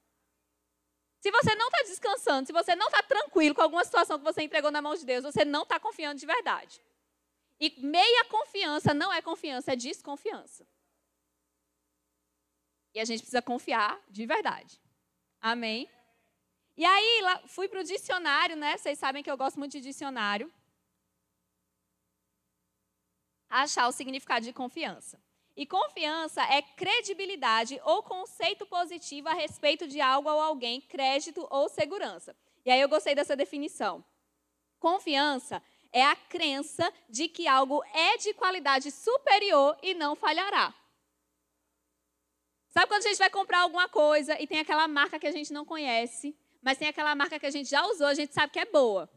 Se 1.23 1.31
você 1.31 1.55
não 1.55 1.69
está 1.69 1.83
descansando, 1.85 2.47
se 2.49 2.52
você 2.52 2.75
não 2.75 2.88
está 2.88 3.00
tranquilo 3.00 3.55
com 3.55 3.62
alguma 3.62 3.85
situação 3.85 4.19
que 4.19 4.25
você 4.25 4.43
entregou 4.43 4.73
na 4.73 4.83
mão 4.83 4.97
de 4.97 5.07
Deus, 5.07 5.23
você 5.23 5.45
não 5.45 5.62
está 5.62 5.79
confiando 5.79 6.19
de 6.19 6.26
verdade. 6.26 6.83
E 7.61 7.81
meia 7.81 8.25
confiança 8.25 8.93
não 8.93 9.12
é 9.12 9.23
confiança, 9.23 9.73
é 9.73 9.76
desconfiança. 9.76 10.67
E 12.93 12.99
a 12.99 13.05
gente 13.05 13.21
precisa 13.21 13.41
confiar 13.41 14.02
de 14.11 14.26
verdade. 14.26 14.81
Amém? 15.41 15.88
E 16.76 16.85
aí, 16.85 17.21
fui 17.47 17.69
para 17.69 17.79
o 17.79 17.85
dicionário, 17.85 18.57
né? 18.57 18.76
Vocês 18.76 18.99
sabem 18.99 19.23
que 19.23 19.31
eu 19.31 19.37
gosto 19.37 19.61
muito 19.61 19.73
de 19.73 19.81
dicionário. 19.81 20.52
Achar 23.49 23.87
o 23.87 23.93
significado 23.93 24.45
de 24.45 24.52
confiança. 24.52 25.23
E 25.57 25.67
confiança 25.67 26.43
é 26.45 26.63
credibilidade 26.63 27.79
ou 27.85 28.03
conceito 28.03 28.65
positivo 28.67 29.29
a 29.29 29.35
respeito 29.35 29.87
de 29.87 30.01
algo 30.01 30.31
ou 30.31 30.41
alguém, 30.41 30.81
crédito 30.81 31.47
ou 31.51 31.69
segurança. 31.69 32.35
E 32.65 32.71
aí 32.71 32.81
eu 32.81 32.89
gostei 32.89 33.15
dessa 33.15 33.37
definição. 33.37 34.05
Confiança 34.79 35.63
é 35.93 36.03
a 36.05 36.17
crença 36.17 36.91
de 37.09 37.29
que 37.29 37.47
algo 37.47 37.85
é 37.93 38.17
de 38.17 38.33
qualidade 38.33 38.91
superior 38.91 39.77
e 39.83 39.93
não 39.93 40.17
falhará. 40.17 40.75
Sabe 42.69 42.87
quando 42.87 43.05
a 43.05 43.09
gente 43.09 43.19
vai 43.19 43.29
comprar 43.29 43.61
alguma 43.61 43.87
coisa 43.89 44.41
e 44.41 44.47
tem 44.47 44.59
aquela 44.59 44.89
marca 44.89 45.19
que 45.19 45.27
a 45.27 45.31
gente 45.31 45.53
não 45.53 45.67
conhece, 45.67 46.35
mas 46.63 46.79
tem 46.79 46.89
aquela 46.89 47.15
marca 47.15 47.39
que 47.39 47.45
a 47.45 47.51
gente 47.51 47.69
já 47.69 47.85
usou, 47.87 48.07
a 48.07 48.15
gente 48.15 48.33
sabe 48.33 48.51
que 48.51 48.59
é 48.59 48.65
boa. 48.65 49.11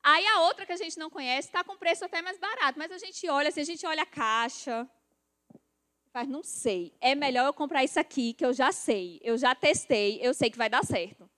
Aí 0.00 0.24
a 0.28 0.40
outra 0.42 0.64
que 0.64 0.72
a 0.72 0.76
gente 0.76 0.96
não 0.96 1.10
conhece 1.10 1.48
está 1.48 1.64
com 1.64 1.76
preço 1.76 2.04
até 2.04 2.22
mais 2.22 2.38
barato, 2.38 2.78
mas 2.78 2.92
a 2.92 2.98
gente 2.98 3.28
olha, 3.28 3.50
se 3.50 3.58
a 3.58 3.64
gente 3.64 3.84
olha 3.84 4.04
a 4.04 4.06
caixa, 4.06 4.88
mas 6.14 6.28
não 6.28 6.44
sei. 6.44 6.96
É 7.00 7.16
melhor 7.16 7.44
eu 7.44 7.52
comprar 7.52 7.82
isso 7.82 7.98
aqui, 7.98 8.32
que 8.32 8.46
eu 8.46 8.52
já 8.52 8.70
sei. 8.70 9.20
Eu 9.24 9.36
já 9.36 9.52
testei, 9.52 10.20
eu 10.22 10.32
sei 10.32 10.48
que 10.48 10.56
vai 10.56 10.70
dar 10.70 10.84
certo. 10.84 11.28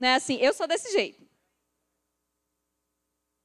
Não 0.00 0.08
é 0.08 0.14
assim? 0.14 0.36
Eu 0.36 0.54
sou 0.54 0.66
desse 0.66 0.90
jeito. 0.90 1.22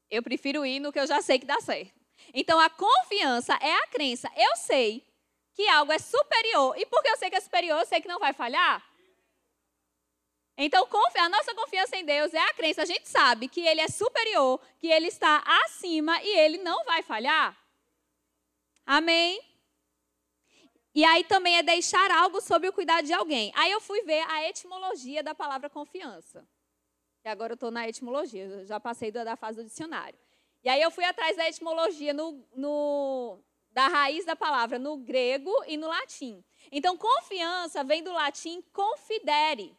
Eu 0.10 0.24
prefiro 0.24 0.66
ir 0.66 0.80
no 0.80 0.94
que 0.94 1.00
eu 1.00 1.06
já 1.06 1.22
sei 1.22 1.38
que 1.38 1.46
dá 1.46 1.60
certo. 1.60 1.94
Então, 2.34 2.58
a 2.58 2.70
confiança 2.70 3.54
é 3.56 3.74
a 3.74 3.88
crença. 3.88 4.32
Eu 4.34 4.56
sei 4.56 5.06
que 5.54 5.68
algo 5.68 5.92
é 5.92 6.00
superior. 6.00 6.74
E 6.78 6.86
porque 6.86 7.10
eu 7.10 7.18
sei 7.18 7.30
que 7.30 7.36
é 7.36 7.42
superior, 7.42 7.80
eu 7.80 7.86
sei 7.86 8.00
que 8.00 8.08
não 8.08 8.18
vai 8.18 8.32
falhar. 8.32 8.82
Então, 10.58 10.88
a 11.18 11.30
nossa 11.30 11.54
confiança 11.54 11.98
em 11.98 12.06
Deus 12.06 12.34
é 12.34 12.40
a 12.40 12.54
crença. 12.54 12.84
A 12.84 12.86
gente 12.86 13.10
sabe 13.10 13.50
que 13.50 13.60
Ele 13.60 13.82
é 13.82 13.90
superior, 13.90 14.62
que 14.80 14.88
Ele 14.88 15.08
está 15.08 15.44
acima 15.66 16.24
e 16.24 16.38
Ele 16.38 16.60
não 16.60 16.86
vai 16.86 17.04
falhar. 17.04 17.56
Amém? 18.86 19.57
E 20.98 21.06
aí 21.06 21.24
também 21.24 21.56
é 21.56 21.62
deixar 21.62 22.10
algo 22.10 22.42
sob 22.42 22.68
o 22.68 22.74
cuidado 22.74 23.06
de 23.06 23.14
alguém. 23.14 23.52
Aí 23.56 23.72
eu 23.72 23.80
fui 23.80 24.02
ver 24.02 24.26
a 24.32 24.50
etimologia 24.50 25.22
da 25.22 25.36
palavra 25.36 25.70
confiança. 25.70 26.44
E 27.24 27.30
agora 27.30 27.52
eu 27.52 27.54
estou 27.54 27.70
na 27.70 27.88
etimologia, 27.88 28.66
já 28.66 28.80
passei 28.80 29.12
da 29.12 29.36
fase 29.36 29.62
do 29.62 29.64
dicionário. 29.64 30.18
E 30.64 30.68
aí 30.68 30.82
eu 30.82 30.90
fui 30.90 31.06
atrás 31.06 31.38
da 31.38 31.48
etimologia 31.48 32.16
no, 32.16 32.44
no, 32.56 33.38
da 33.70 33.88
raiz 33.88 34.26
da 34.26 34.36
palavra 34.36 34.80
no 34.80 34.98
grego 34.98 35.54
e 35.68 35.78
no 35.78 35.88
latim. 35.88 36.44
Então, 36.72 36.98
confiança 36.98 37.84
vem 37.84 38.02
do 38.02 38.12
latim 38.12 38.64
confidere. 38.74 39.78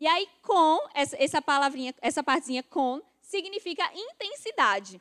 E 0.00 0.06
aí, 0.08 0.28
com, 0.42 0.80
essa 0.94 1.40
palavrinha, 1.40 1.94
essa 2.00 2.24
partezinha 2.24 2.64
com, 2.64 3.00
significa 3.22 3.88
intensidade. 3.94 5.00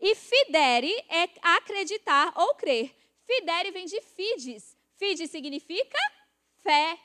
E 0.00 0.14
fidere 0.14 0.90
é 1.10 1.28
acreditar 1.42 2.32
ou 2.34 2.54
crer. 2.54 3.01
Fidere 3.24 3.70
vem 3.70 3.86
de 3.86 4.00
fides. 4.00 4.76
Fides 4.94 5.30
significa 5.30 5.98
fé. 6.62 6.98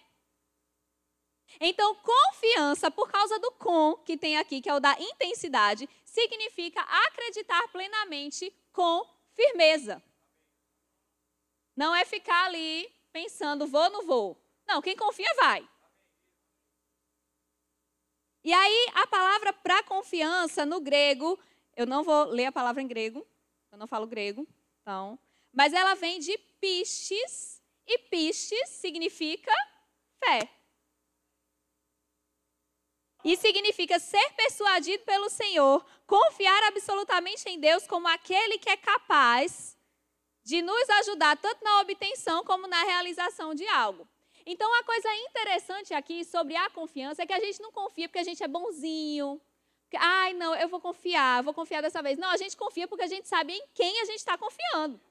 Então, 1.60 1.96
confiança, 1.96 2.92
por 2.92 3.10
causa 3.10 3.40
do 3.40 3.52
com 3.54 3.96
que 3.98 4.18
tem 4.18 4.38
aqui, 4.38 4.62
que 4.62 4.70
é 4.70 4.74
o 4.74 4.80
da 4.80 4.96
intensidade, 5.00 5.90
significa 6.06 6.82
acreditar 6.82 7.68
plenamente 7.70 8.54
com 8.72 9.06
firmeza. 9.34 10.04
Não 11.76 11.96
é 11.96 12.06
ficar 12.06 12.46
ali 12.46 12.92
pensando, 13.12 13.68
vou 13.68 13.84
ou 13.84 13.90
não 13.90 14.06
vou. 14.06 14.38
Não, 14.68 14.82
quem 14.82 14.96
confia 14.96 15.34
vai. 15.36 15.68
E 18.44 18.54
aí, 18.54 18.88
a 18.94 19.08
palavra 19.08 19.52
para 19.54 19.84
confiança 19.84 20.66
no 20.66 20.80
grego, 20.80 21.40
eu 21.76 21.86
não 21.86 22.04
vou 22.04 22.26
ler 22.26 22.46
a 22.46 22.52
palavra 22.52 22.82
em 22.82 22.88
grego, 22.88 23.26
eu 23.72 23.78
não 23.78 23.88
falo 23.88 24.08
grego, 24.08 24.48
então, 24.82 25.20
mas 25.54 25.74
ela 25.74 25.96
vem 25.96 26.20
de 26.20 26.38
pistes, 26.60 27.62
e 27.86 27.98
pistes 28.00 28.70
significa 28.70 29.52
fé. 30.24 30.50
E 33.24 33.36
significa 33.36 34.00
ser 34.00 34.32
persuadido 34.34 35.04
pelo 35.04 35.30
Senhor, 35.30 35.86
confiar 36.06 36.64
absolutamente 36.64 37.50
em 37.50 37.60
Deus 37.60 37.86
como 37.88 38.08
aquele 38.08 38.58
que 38.58 38.70
é 38.70 38.78
capaz 38.78 39.78
de 40.44 40.62
nos 40.62 40.90
ajudar 41.02 41.36
tanto 41.38 41.62
na 41.64 41.82
obtenção 41.82 42.44
como 42.44 42.68
na 42.68 42.82
realização 42.84 43.54
de 43.54 43.68
algo. 43.68 44.08
Então, 44.46 44.70
uma 44.70 44.84
coisa 44.84 45.14
interessante 45.28 45.94
aqui 45.94 46.24
sobre 46.24 46.56
a 46.56 46.70
confiança 46.70 47.22
é 47.22 47.26
que 47.26 47.34
a 47.34 47.40
gente 47.40 47.62
não 47.62 47.70
confia 47.70 48.08
porque 48.08 48.20
a 48.20 48.24
gente 48.24 48.42
é 48.42 48.48
bonzinho. 48.48 49.42
Ai, 49.98 50.34
não, 50.34 50.56
eu 50.56 50.70
vou 50.70 50.80
confiar, 50.80 51.44
vou 51.44 51.54
confiar 51.54 51.82
dessa 51.82 52.02
vez. 52.02 52.18
Não, 52.18 52.30
a 52.30 52.38
gente 52.38 52.56
confia 52.56 52.88
porque 52.88 53.04
a 53.04 53.08
gente 53.08 53.28
sabe 53.28 53.52
em 53.52 53.68
quem 53.74 54.00
a 54.00 54.06
gente 54.06 54.20
está 54.20 54.38
confiando. 54.38 55.02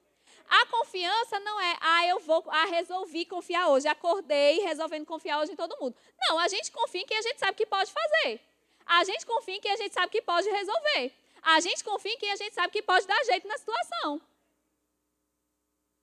A 0.49 0.67
confiança 0.67 1.41
não 1.41 1.61
é, 1.61 1.77
ah, 1.81 2.07
eu 2.07 2.21
vou, 2.21 2.45
ah, 2.49 2.67
resolvi 2.67 3.25
confiar 3.27 3.69
hoje, 3.69 3.89
acordei 3.89 4.61
resolvendo 4.61 5.05
confiar 5.05 5.41
hoje 5.41 5.53
em 5.53 5.57
todo 5.57 5.77
mundo. 5.81 5.97
Não, 6.19 6.39
a 6.39 6.49
gente 6.49 6.71
confia 6.71 7.01
em 7.01 7.07
quem 7.07 7.19
a 7.19 7.23
gente 7.23 7.39
sabe 7.39 7.57
que 7.57 7.67
pode 7.67 7.93
fazer. 7.93 8.41
A 8.85 9.03
gente 9.05 9.27
confia 9.27 9.57
em 9.57 9.61
quem 9.61 9.73
a 9.73 9.77
gente 9.77 9.93
sabe 9.93 10.13
que 10.13 10.23
pode 10.23 10.49
resolver. 10.49 11.13
A 11.43 11.61
gente 11.61 11.83
confia 11.83 12.13
em 12.13 12.19
quem 12.19 12.31
a 12.31 12.37
gente 12.37 12.55
sabe 12.55 12.73
que 12.73 12.83
pode 12.83 13.07
dar 13.07 13.25
jeito 13.25 13.47
na 13.49 13.59
situação. 13.59 14.21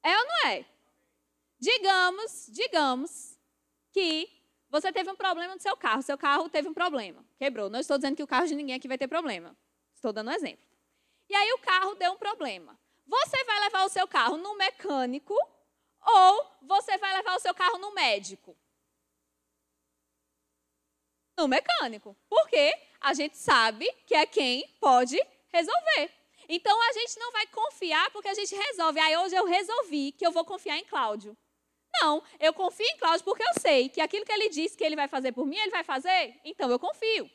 É 0.04 0.18
ou 0.18 0.26
não 0.26 0.48
é? 0.48 0.66
Digamos, 1.60 2.48
digamos 2.50 3.40
que 3.92 4.30
você 4.70 4.92
teve 4.92 5.10
um 5.10 5.16
problema 5.16 5.54
no 5.54 5.62
seu 5.62 5.78
carro, 5.78 6.02
seu 6.02 6.18
carro 6.18 6.50
teve 6.50 6.68
um 6.68 6.74
problema, 6.74 7.24
quebrou. 7.38 7.70
Não 7.70 7.80
estou 7.80 7.98
dizendo 7.98 8.16
que 8.16 8.24
o 8.24 8.28
carro 8.28 8.48
de 8.48 8.56
ninguém 8.56 8.76
aqui 8.76 8.88
vai 8.88 8.98
ter 8.98 9.08
problema. 9.08 9.56
Estou 9.96 10.12
dando 10.12 10.30
um 10.30 10.34
exemplo. 10.34 10.66
E 11.30 11.36
aí 11.36 11.54
o 11.54 11.60
carro 11.60 11.96
deu 11.96 12.12
um 12.12 12.18
problema. 12.18 12.78
Você 13.06 13.44
vai 13.44 13.60
levar 13.62 13.84
o 13.84 13.90
seu 13.90 14.08
carro 14.08 14.38
no 14.38 14.56
mecânico 14.56 15.36
ou 16.06 16.52
você 16.62 16.98
vai 16.98 17.14
levar 17.14 17.36
o 17.36 17.40
seu 17.40 17.54
carro 17.54 17.78
no 17.78 17.94
médico? 17.94 18.58
No 21.38 21.48
mecânico. 21.48 22.16
Porque 22.30 22.74
a 23.02 23.14
gente 23.14 23.38
sabe 23.38 23.92
que 24.06 24.16
é 24.16 24.26
quem 24.26 24.68
pode 24.80 25.20
resolver. 25.52 26.12
Então 26.48 26.82
a 26.90 26.94
gente 26.94 27.18
não 27.20 27.32
vai 27.32 27.48
confiar 27.48 28.12
porque 28.12 28.28
a 28.28 28.34
gente 28.34 28.56
resolve. 28.56 29.00
Aí 29.00 29.18
hoje 29.18 29.36
eu 29.36 29.46
resolvi 29.46 30.12
que 30.12 30.26
eu 30.26 30.32
vou 30.32 30.46
confiar 30.46 30.78
em 30.78 30.86
Cláudio. 30.86 31.38
Não, 32.02 32.24
eu 32.40 32.54
confio 32.54 32.86
em 32.88 32.98
Cláudio 32.98 33.24
porque 33.24 33.44
eu 33.44 33.62
sei 33.62 33.88
que 33.88 34.02
aquilo 34.02 34.26
que 34.26 34.32
ele 34.32 34.50
disse 34.50 34.76
que 34.76 34.84
ele 34.84 34.96
vai 34.96 35.08
fazer 35.08 35.32
por 35.32 35.46
mim, 35.46 35.58
ele 35.58 35.72
vai 35.72 35.84
fazer. 35.84 36.40
Então 36.44 36.70
eu 36.70 36.80
confio. 36.80 37.30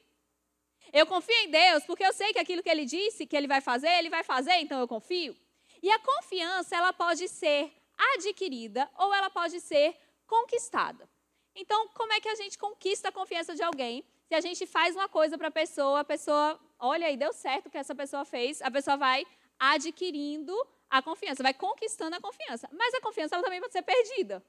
Eu 0.92 1.06
confio 1.06 1.36
em 1.36 1.50
Deus 1.50 1.84
porque 1.84 2.04
eu 2.04 2.12
sei 2.12 2.32
que 2.32 2.38
aquilo 2.38 2.62
que 2.62 2.68
ele 2.68 2.84
disse 2.84 3.26
que 3.26 3.36
ele 3.36 3.46
vai 3.46 3.60
fazer, 3.60 3.88
ele 3.98 4.10
vai 4.10 4.24
fazer, 4.24 4.54
então 4.56 4.80
eu 4.80 4.88
confio. 4.88 5.36
E 5.82 5.90
a 5.90 5.98
confiança, 5.98 6.76
ela 6.76 6.92
pode 6.92 7.28
ser 7.28 7.72
adquirida 8.14 8.90
ou 8.98 9.12
ela 9.14 9.30
pode 9.30 9.60
ser 9.60 9.96
conquistada. 10.26 11.08
Então, 11.54 11.88
como 11.88 12.12
é 12.12 12.20
que 12.20 12.28
a 12.28 12.34
gente 12.34 12.56
conquista 12.56 13.08
a 13.08 13.12
confiança 13.12 13.54
de 13.54 13.62
alguém? 13.62 14.04
Se 14.28 14.34
a 14.34 14.40
gente 14.40 14.66
faz 14.66 14.94
uma 14.94 15.08
coisa 15.08 15.36
para 15.36 15.48
a 15.48 15.50
pessoa, 15.50 16.00
a 16.00 16.04
pessoa, 16.04 16.60
olha 16.78 17.06
aí, 17.06 17.16
deu 17.16 17.32
certo 17.32 17.66
o 17.66 17.70
que 17.70 17.78
essa 17.78 17.94
pessoa 17.94 18.24
fez, 18.24 18.60
a 18.62 18.70
pessoa 18.70 18.96
vai 18.96 19.26
adquirindo 19.58 20.54
a 20.88 21.02
confiança, 21.02 21.42
vai 21.42 21.54
conquistando 21.54 22.14
a 22.14 22.20
confiança. 22.20 22.68
Mas 22.72 22.94
a 22.94 23.00
confiança 23.00 23.40
também 23.42 23.60
pode 23.60 23.72
ser 23.72 23.82
perdida. 23.82 24.44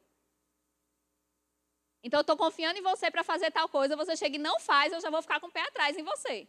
Então, 2.04 2.20
eu 2.20 2.22
estou 2.22 2.38
confiando 2.38 2.80
em 2.80 2.82
você 2.82 3.10
para 3.12 3.24
fazer 3.24 3.52
tal 3.52 3.68
coisa, 3.68 3.96
você 3.96 4.16
chega 4.16 4.36
e 4.36 4.40
não 4.40 4.60
faz, 4.60 4.94
eu 4.94 5.02
já 5.02 5.10
vou 5.10 5.22
ficar 5.22 5.40
com 5.40 5.48
o 5.48 5.52
pé 5.52 5.62
atrás 5.62 5.98
em 5.98 6.04
você. 6.04 6.48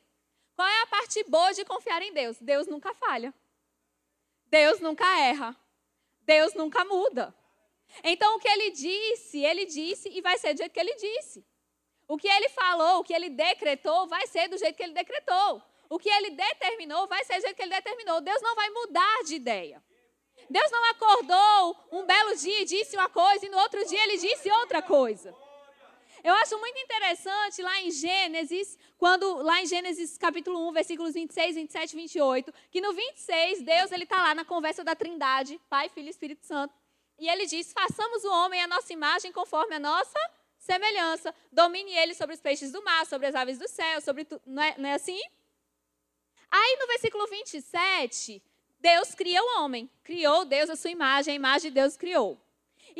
Qual 0.54 0.68
é 0.68 0.82
a 0.82 0.86
parte 0.86 1.24
boa 1.24 1.52
de 1.52 1.64
confiar 1.64 2.02
em 2.02 2.12
Deus? 2.12 2.36
Deus 2.40 2.66
nunca 2.66 2.92
falha. 2.94 3.32
Deus 4.50 4.80
nunca 4.80 5.06
erra. 5.20 5.56
Deus 6.22 6.54
nunca 6.54 6.84
muda. 6.84 7.34
Então, 8.04 8.36
o 8.36 8.38
que 8.38 8.48
ele 8.48 8.70
disse, 8.70 9.44
ele 9.44 9.66
disse 9.66 10.08
e 10.08 10.20
vai 10.20 10.38
ser 10.38 10.54
do 10.54 10.58
jeito 10.58 10.72
que 10.72 10.80
ele 10.80 10.94
disse. 10.94 11.44
O 12.06 12.16
que 12.16 12.28
ele 12.28 12.48
falou, 12.48 13.00
o 13.00 13.04
que 13.04 13.14
ele 13.14 13.30
decretou, 13.30 14.06
vai 14.06 14.26
ser 14.26 14.48
do 14.48 14.58
jeito 14.58 14.76
que 14.76 14.82
ele 14.82 14.92
decretou. 14.92 15.62
O 15.88 15.98
que 15.98 16.08
ele 16.08 16.30
determinou, 16.30 17.06
vai 17.06 17.24
ser 17.24 17.36
do 17.36 17.42
jeito 17.42 17.56
que 17.56 17.62
ele 17.62 17.74
determinou. 17.74 18.20
Deus 18.20 18.42
não 18.42 18.54
vai 18.54 18.70
mudar 18.70 19.22
de 19.24 19.34
ideia. 19.34 19.82
Deus 20.48 20.70
não 20.70 20.84
acordou 20.90 21.76
um 21.92 22.06
belo 22.06 22.34
dia 22.36 22.62
e 22.62 22.64
disse 22.64 22.96
uma 22.96 23.08
coisa 23.08 23.46
e 23.46 23.48
no 23.48 23.58
outro 23.58 23.84
dia 23.86 24.02
ele 24.04 24.16
disse 24.16 24.50
outra 24.50 24.82
coisa. 24.82 25.34
Eu 26.22 26.34
acho 26.34 26.58
muito 26.58 26.78
interessante 26.78 27.62
lá 27.62 27.80
em 27.80 27.90
Gênesis, 27.90 28.78
quando 28.98 29.36
lá 29.36 29.62
em 29.62 29.66
Gênesis 29.66 30.18
capítulo 30.18 30.68
1, 30.68 30.72
versículos 30.72 31.14
26, 31.14 31.56
27 31.56 31.92
e 31.92 31.96
28, 31.96 32.54
que 32.70 32.80
no 32.80 32.92
26 32.92 33.62
Deus 33.62 33.90
ele 33.90 34.04
está 34.04 34.16
lá 34.16 34.34
na 34.34 34.44
conversa 34.44 34.84
da 34.84 34.94
Trindade, 34.94 35.58
Pai, 35.68 35.88
Filho 35.88 36.08
e 36.08 36.10
Espírito 36.10 36.44
Santo, 36.44 36.74
e 37.18 37.28
ele 37.28 37.46
diz: 37.46 37.72
"Façamos 37.72 38.24
o 38.24 38.30
homem 38.30 38.62
a 38.62 38.66
nossa 38.66 38.92
imagem 38.92 39.32
conforme 39.32 39.76
a 39.76 39.80
nossa 39.80 40.18
semelhança, 40.58 41.34
domine 41.50 41.92
ele 41.96 42.14
sobre 42.14 42.34
os 42.34 42.40
peixes 42.40 42.70
do 42.70 42.84
mar, 42.84 43.06
sobre 43.06 43.26
as 43.26 43.34
aves 43.34 43.58
do 43.58 43.66
céu, 43.66 44.00
sobre 44.02 44.24
tudo, 44.24 44.42
não 44.46 44.62
é, 44.62 44.74
não 44.76 44.88
é 44.90 44.94
assim? 44.94 45.20
Aí 46.50 46.76
no 46.78 46.86
versículo 46.86 47.26
27, 47.28 48.42
Deus 48.78 49.14
cria 49.14 49.42
o 49.42 49.60
homem. 49.60 49.88
Criou 50.02 50.44
Deus 50.44 50.68
a 50.68 50.76
sua 50.76 50.90
imagem, 50.90 51.32
a 51.32 51.36
imagem 51.36 51.70
de 51.70 51.74
Deus 51.74 51.96
criou. 51.96 52.38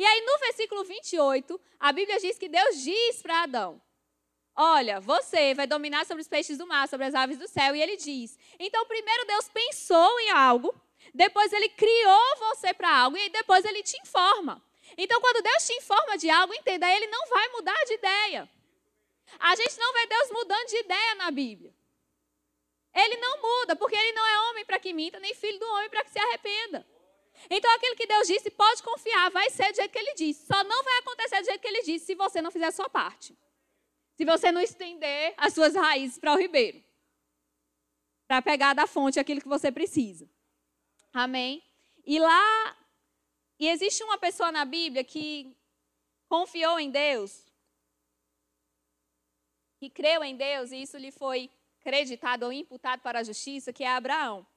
E 0.01 0.03
aí 0.03 0.21
no 0.21 0.39
versículo 0.39 0.83
28, 0.83 1.61
a 1.79 1.91
Bíblia 1.91 2.19
diz 2.19 2.35
que 2.35 2.49
Deus 2.49 2.81
diz 2.81 3.21
para 3.21 3.43
Adão: 3.43 3.79
Olha, 4.55 4.99
você 4.99 5.53
vai 5.53 5.67
dominar 5.67 6.07
sobre 6.07 6.23
os 6.23 6.27
peixes 6.27 6.57
do 6.57 6.65
mar, 6.65 6.87
sobre 6.89 7.05
as 7.05 7.13
aves 7.13 7.37
do 7.37 7.47
céu. 7.47 7.75
E 7.75 7.81
ele 7.83 7.95
diz: 7.97 8.35
Então, 8.57 8.83
primeiro 8.87 9.27
Deus 9.27 9.47
pensou 9.49 10.19
em 10.21 10.31
algo, 10.31 10.73
depois 11.13 11.53
ele 11.53 11.69
criou 11.69 12.35
você 12.39 12.73
para 12.73 12.97
algo, 12.97 13.15
e 13.15 13.29
depois 13.29 13.63
ele 13.63 13.83
te 13.83 13.95
informa. 14.01 14.59
Então, 14.97 15.21
quando 15.21 15.43
Deus 15.43 15.67
te 15.67 15.73
informa 15.73 16.17
de 16.17 16.31
algo, 16.31 16.51
entenda, 16.55 16.91
ele 16.91 17.05
não 17.05 17.27
vai 17.29 17.47
mudar 17.49 17.83
de 17.85 17.93
ideia. 17.93 18.49
A 19.37 19.55
gente 19.55 19.77
não 19.77 19.93
vê 19.93 20.07
Deus 20.07 20.31
mudando 20.31 20.65
de 20.65 20.77
ideia 20.77 21.13
na 21.13 21.29
Bíblia. 21.29 21.71
Ele 22.91 23.17
não 23.17 23.39
muda, 23.39 23.75
porque 23.75 23.95
ele 23.95 24.13
não 24.13 24.25
é 24.25 24.49
homem 24.49 24.65
para 24.65 24.79
que 24.79 24.93
minta, 24.93 25.19
nem 25.19 25.35
filho 25.35 25.59
do 25.59 25.71
homem 25.73 25.91
para 25.91 26.03
que 26.03 26.09
se 26.09 26.17
arrependa. 26.17 26.87
Então, 27.49 27.73
aquilo 27.75 27.95
que 27.95 28.07
Deus 28.07 28.27
disse, 28.27 28.51
pode 28.51 28.83
confiar, 28.83 29.31
vai 29.31 29.49
ser 29.49 29.71
do 29.71 29.75
jeito 29.75 29.91
que 29.91 29.99
ele 29.99 30.13
disse. 30.13 30.45
Só 30.45 30.63
não 30.63 30.83
vai 30.83 30.97
acontecer 30.99 31.41
do 31.41 31.45
jeito 31.45 31.61
que 31.61 31.67
ele 31.67 31.81
disse 31.83 32.05
se 32.05 32.15
você 32.15 32.41
não 32.41 32.51
fizer 32.51 32.67
a 32.67 32.71
sua 32.71 32.89
parte. 32.89 33.37
Se 34.15 34.25
você 34.25 34.51
não 34.51 34.61
estender 34.61 35.33
as 35.37 35.53
suas 35.53 35.73
raízes 35.75 36.19
para 36.19 36.33
o 36.33 36.37
ribeiro. 36.37 36.83
Para 38.27 38.41
pegar 38.41 38.73
da 38.73 38.85
fonte 38.85 39.19
aquilo 39.19 39.41
que 39.41 39.47
você 39.47 39.71
precisa. 39.71 40.29
Amém? 41.13 41.63
E 42.05 42.19
lá, 42.19 42.77
e 43.59 43.67
existe 43.67 44.03
uma 44.03 44.17
pessoa 44.17 44.51
na 44.51 44.65
Bíblia 44.65 45.03
que 45.03 45.55
confiou 46.27 46.79
em 46.79 46.89
Deus, 46.89 47.45
que 49.77 49.89
creu 49.89 50.23
em 50.23 50.35
Deus, 50.35 50.71
e 50.71 50.81
isso 50.81 50.97
lhe 50.97 51.11
foi 51.11 51.49
creditado 51.81 52.45
ou 52.45 52.53
imputado 52.53 53.01
para 53.01 53.19
a 53.19 53.23
justiça, 53.23 53.73
que 53.73 53.83
é 53.83 53.89
Abraão. 53.89 54.47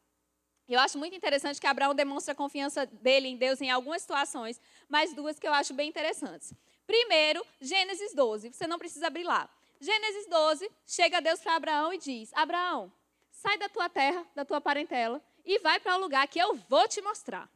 Eu 0.66 0.80
acho 0.80 0.96
muito 0.98 1.14
interessante 1.14 1.60
que 1.60 1.66
Abraão 1.66 1.94
demonstra 1.94 2.32
a 2.32 2.36
confiança 2.36 2.86
dele 2.86 3.28
em 3.28 3.36
Deus 3.36 3.60
em 3.60 3.70
algumas 3.70 4.00
situações, 4.00 4.60
mas 4.88 5.14
duas 5.14 5.38
que 5.38 5.46
eu 5.46 5.52
acho 5.52 5.74
bem 5.74 5.88
interessantes. 5.88 6.54
Primeiro, 6.86 7.44
Gênesis 7.60 8.14
12. 8.14 8.52
Você 8.52 8.66
não 8.66 8.78
precisa 8.78 9.08
abrir 9.08 9.24
lá. 9.24 9.48
Gênesis 9.78 10.26
12, 10.28 10.70
chega 10.86 11.20
Deus 11.20 11.40
para 11.40 11.56
Abraão 11.56 11.92
e 11.92 11.98
diz: 11.98 12.32
Abraão, 12.32 12.90
sai 13.30 13.58
da 13.58 13.68
tua 13.68 13.88
terra, 13.90 14.26
da 14.34 14.44
tua 14.44 14.60
parentela, 14.60 15.22
e 15.44 15.58
vai 15.58 15.78
para 15.78 15.94
o 15.94 15.98
um 15.98 16.00
lugar 16.00 16.26
que 16.28 16.38
eu 16.38 16.54
vou 16.54 16.88
te 16.88 17.02
mostrar. 17.02 17.50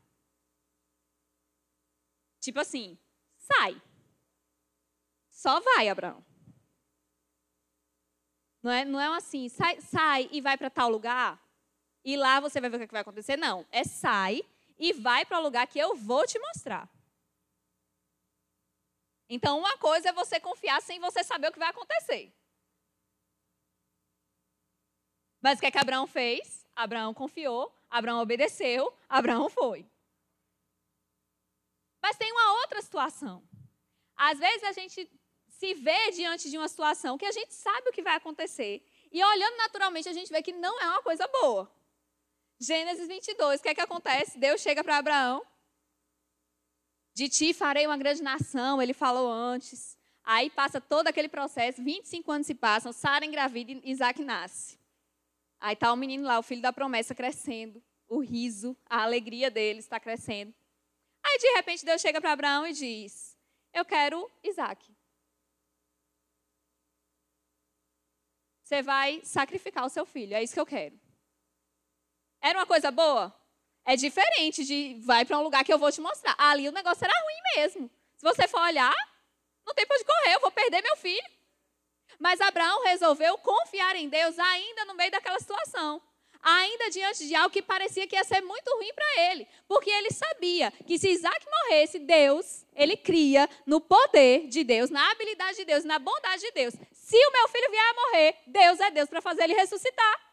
Tipo 2.40 2.61
assim, 2.61 2.99
sai. 3.38 3.81
Só 5.31 5.61
vai, 5.61 5.88
Abraão. 5.88 6.23
Não 8.62 8.71
é, 8.71 8.85
não 8.85 9.01
é 9.01 9.07
assim, 9.16 9.49
sai, 9.49 9.81
sai 9.81 10.29
e 10.31 10.40
vai 10.40 10.59
para 10.59 10.68
tal 10.68 10.90
lugar 10.90 11.40
e 12.09 12.16
lá 12.16 12.40
você 12.40 12.59
vai 12.59 12.71
ver 12.71 12.77
o 12.79 12.87
que 12.87 12.92
vai 12.92 13.03
acontecer. 13.03 13.37
Não, 13.37 13.66
é 13.71 13.85
sai 13.85 14.40
e 14.79 14.94
vai 14.94 15.27
para 15.27 15.38
o 15.38 15.42
lugar 15.42 15.66
que 15.66 15.79
eu 15.79 15.94
vou 15.94 16.27
te 16.27 16.38
mostrar. 16.38 16.88
Então, 19.29 19.59
uma 19.59 19.77
coisa 19.77 20.09
é 20.09 20.12
você 20.12 20.40
confiar 20.40 20.81
sem 20.81 20.99
você 21.01 21.23
saber 21.23 21.49
o 21.49 21.53
que 21.53 21.59
vai 21.59 21.68
acontecer. 21.68 22.33
Mas 25.42 25.59
o 25.59 25.61
que 25.61 25.66
é 25.66 25.71
que 25.71 25.77
Abraão 25.77 26.07
fez? 26.07 26.66
Abraão 26.75 27.12
confiou, 27.12 27.71
Abraão 27.90 28.23
obedeceu, 28.23 28.90
Abraão 29.07 29.51
foi. 29.51 29.87
Mas 32.01 32.16
tem 32.16 32.33
uma 32.33 32.55
outra 32.62 32.81
situação. 32.81 33.47
Às 34.16 34.38
vezes 34.38 34.64
a 34.64 34.73
gente 34.73 35.11
se 35.47 35.75
vê 35.75 36.11
diante 36.12 36.51
de 36.51 36.57
uma 36.57 36.68
situação 36.68 37.18
que 37.18 37.27
a 37.27 37.33
gente 37.33 37.53
sabe 37.53 37.90
o 37.90 37.92
que 37.92 38.01
vai 38.01 38.16
acontecer. 38.16 38.83
E 39.12 39.23
olhando 39.23 39.59
naturalmente, 39.59 40.09
a 40.09 40.14
gente 40.14 40.33
vê 40.33 40.42
que 40.42 40.53
não 40.53 40.81
é 40.81 40.87
uma 40.88 41.03
coisa 41.03 41.29
boa. 41.29 41.71
Gênesis 42.61 43.07
22, 43.07 43.61
o 43.61 43.62
que 43.62 43.68
é 43.68 43.75
que 43.75 43.81
acontece? 43.81 44.37
Deus 44.37 44.61
chega 44.61 44.83
para 44.83 44.99
Abraão. 44.99 45.47
De 47.14 47.29
ti 47.29 47.55
farei 47.55 47.87
uma 47.87 47.97
grande 47.97 48.23
nação, 48.23 48.83
ele 48.83 48.92
falou 48.92 49.31
antes. 49.31 49.97
Aí 50.25 50.51
passa 50.51 50.81
todo 50.81 51.07
aquele 51.09 51.29
processo, 51.29 51.83
25 51.83 52.31
anos 52.31 52.47
se 52.47 52.55
passam, 52.55 52.92
Sara 52.92 53.25
engravida 53.25 53.73
e 53.73 53.90
Isaac 53.90 54.23
nasce. 54.23 54.79
Aí 55.61 55.75
está 55.75 55.92
o 55.92 55.97
menino 55.97 56.25
lá, 56.25 56.38
o 56.38 56.42
filho 56.42 56.62
da 56.62 56.73
promessa, 56.73 57.14
crescendo. 57.14 57.83
O 58.09 58.21
riso, 58.21 58.77
a 58.87 59.03
alegria 59.03 59.51
dele 59.51 59.81
está 59.81 60.01
crescendo. 60.01 60.55
Aí, 61.23 61.38
de 61.38 61.53
repente, 61.55 61.85
Deus 61.85 62.01
chega 62.01 62.21
para 62.21 62.33
Abraão 62.33 62.66
e 62.66 62.73
diz: 62.73 63.37
Eu 63.73 63.85
quero 63.85 64.31
Isaac. 64.42 64.94
Você 68.62 68.83
vai 68.83 69.21
sacrificar 69.25 69.85
o 69.85 69.88
seu 69.88 70.05
filho, 70.05 70.35
é 70.35 70.42
isso 70.42 70.55
que 70.55 70.61
eu 70.61 70.66
quero. 70.66 70.99
Era 72.40 72.59
uma 72.59 72.66
coisa 72.66 72.90
boa? 72.90 73.35
É 73.85 73.96
diferente 73.96 74.64
de 74.64 75.01
vai 75.01 75.24
para 75.24 75.38
um 75.38 75.42
lugar 75.42 75.64
que 75.64 75.72
eu 75.72 75.79
vou 75.79 75.90
te 75.90 76.01
mostrar. 76.01 76.35
Ali 76.38 76.68
o 76.68 76.72
negócio 76.72 77.05
era 77.05 77.14
ruim 77.22 77.57
mesmo. 77.57 77.90
Se 78.16 78.22
você 78.22 78.46
for 78.46 78.61
olhar, 78.61 78.94
não 79.66 79.74
tem 79.74 79.87
para 79.87 79.96
onde 79.96 80.05
correr, 80.05 80.35
eu 80.35 80.40
vou 80.40 80.51
perder 80.51 80.83
meu 80.83 80.96
filho. 80.96 81.31
Mas 82.18 82.40
Abraão 82.40 82.83
resolveu 82.85 83.38
confiar 83.38 83.96
em 83.96 84.09
Deus 84.09 84.38
ainda 84.38 84.85
no 84.85 84.94
meio 84.94 85.11
daquela 85.11 85.38
situação. 85.38 86.03
Ainda 86.42 86.90
diante 86.90 87.27
de 87.27 87.35
algo 87.35 87.51
que 87.51 87.62
parecia 87.62 88.07
que 88.07 88.14
ia 88.14 88.24
ser 88.24 88.40
muito 88.40 88.68
ruim 88.77 88.92
para 88.94 89.20
ele. 89.22 89.46
Porque 89.66 89.90
ele 89.90 90.11
sabia 90.11 90.70
que 90.87 90.98
se 90.98 91.11
Isaac 91.11 91.46
morresse, 91.46 91.98
Deus, 91.98 92.64
ele 92.74 92.96
cria 92.96 93.48
no 93.66 93.81
poder 93.81 94.46
de 94.48 94.62
Deus, 94.64 94.90
na 94.90 95.11
habilidade 95.11 95.57
de 95.57 95.64
Deus, 95.64 95.85
na 95.85 95.98
bondade 95.98 96.42
de 96.42 96.51
Deus. 96.53 96.74
Se 96.92 97.16
o 97.16 97.33
meu 97.33 97.48
filho 97.48 97.70
vier 97.70 97.85
a 97.90 97.94
morrer, 97.94 98.37
Deus 98.46 98.81
é 98.81 98.90
Deus 98.90 99.09
para 99.09 99.20
fazer 99.20 99.44
ele 99.44 99.55
ressuscitar. 99.55 100.28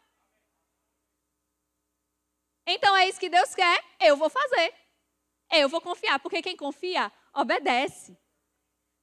Então 2.66 2.96
é 2.96 3.08
isso 3.08 3.20
que 3.20 3.28
Deus 3.28 3.54
quer, 3.54 3.84
eu 4.00 4.16
vou 4.16 4.28
fazer. 4.28 4.74
Eu 5.50 5.68
vou 5.68 5.80
confiar, 5.80 6.18
porque 6.18 6.42
quem 6.42 6.56
confia, 6.56 7.12
obedece. 7.32 8.18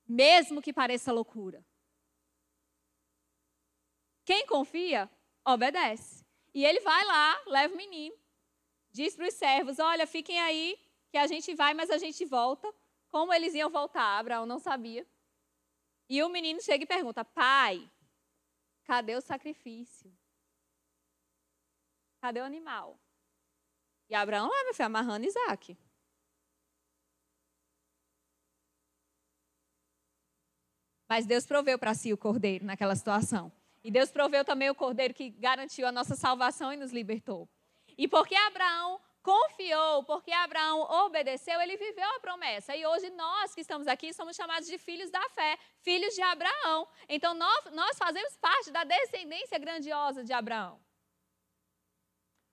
Mesmo 0.05 0.61
que 0.61 0.73
pareça 0.73 1.13
loucura. 1.13 1.65
Quem 4.25 4.45
confia, 4.45 5.09
obedece. 5.45 6.25
E 6.53 6.65
ele 6.65 6.81
vai 6.81 7.05
lá, 7.05 7.41
leva 7.47 7.73
o 7.73 7.77
menino, 7.77 8.15
diz 8.91 9.15
para 9.15 9.27
os 9.27 9.33
servos: 9.33 9.79
Olha, 9.79 10.05
fiquem 10.05 10.39
aí, 10.39 10.77
que 11.09 11.17
a 11.17 11.27
gente 11.27 11.55
vai, 11.55 11.73
mas 11.73 11.89
a 11.89 11.97
gente 11.97 12.25
volta. 12.25 12.71
Como 13.09 13.33
eles 13.33 13.53
iam 13.53 13.69
voltar? 13.69 14.19
Abraão 14.19 14.45
não 14.45 14.59
sabia. 14.59 15.07
E 16.09 16.21
o 16.21 16.29
menino 16.29 16.61
chega 16.61 16.83
e 16.83 16.87
pergunta: 16.87 17.23
Pai, 17.23 17.89
cadê 18.83 19.15
o 19.15 19.21
sacrifício? 19.21 20.13
Cadê 22.19 22.39
o 22.39 22.45
animal? 22.45 22.99
E 24.13 24.15
Abraão 24.15 24.47
lá, 24.47 24.63
meu 24.65 24.75
filho, 24.75 24.85
amarrando 24.85 25.25
Isaac. 25.25 25.75
Mas 31.09 31.25
Deus 31.25 31.47
proveu 31.47 31.79
para 31.79 31.95
si 31.95 32.13
o 32.13 32.17
cordeiro 32.17 32.63
naquela 32.63 32.95
situação. 32.95 33.51
E 33.83 33.89
Deus 33.89 34.11
proveu 34.11 34.45
também 34.45 34.69
o 34.69 34.75
cordeiro 34.75 35.15
que 35.15 35.31
garantiu 35.31 35.87
a 35.87 35.91
nossa 35.91 36.15
salvação 36.15 36.71
e 36.71 36.77
nos 36.77 36.91
libertou. 36.91 37.49
E 37.97 38.07
porque 38.07 38.35
Abraão 38.35 39.01
confiou, 39.23 40.03
porque 40.03 40.31
Abraão 40.31 40.81
obedeceu, 41.05 41.59
ele 41.59 41.75
viveu 41.75 42.07
a 42.15 42.19
promessa. 42.19 42.75
E 42.75 42.85
hoje 42.85 43.09
nós 43.09 43.55
que 43.55 43.61
estamos 43.61 43.87
aqui 43.87 44.13
somos 44.13 44.35
chamados 44.35 44.69
de 44.69 44.77
filhos 44.77 45.09
da 45.09 45.27
fé, 45.29 45.57
filhos 45.81 46.13
de 46.13 46.21
Abraão. 46.21 46.87
Então 47.09 47.33
nós, 47.33 47.65
nós 47.71 47.97
fazemos 47.97 48.37
parte 48.37 48.69
da 48.69 48.83
descendência 48.83 49.57
grandiosa 49.57 50.23
de 50.23 50.31
Abraão. 50.33 50.79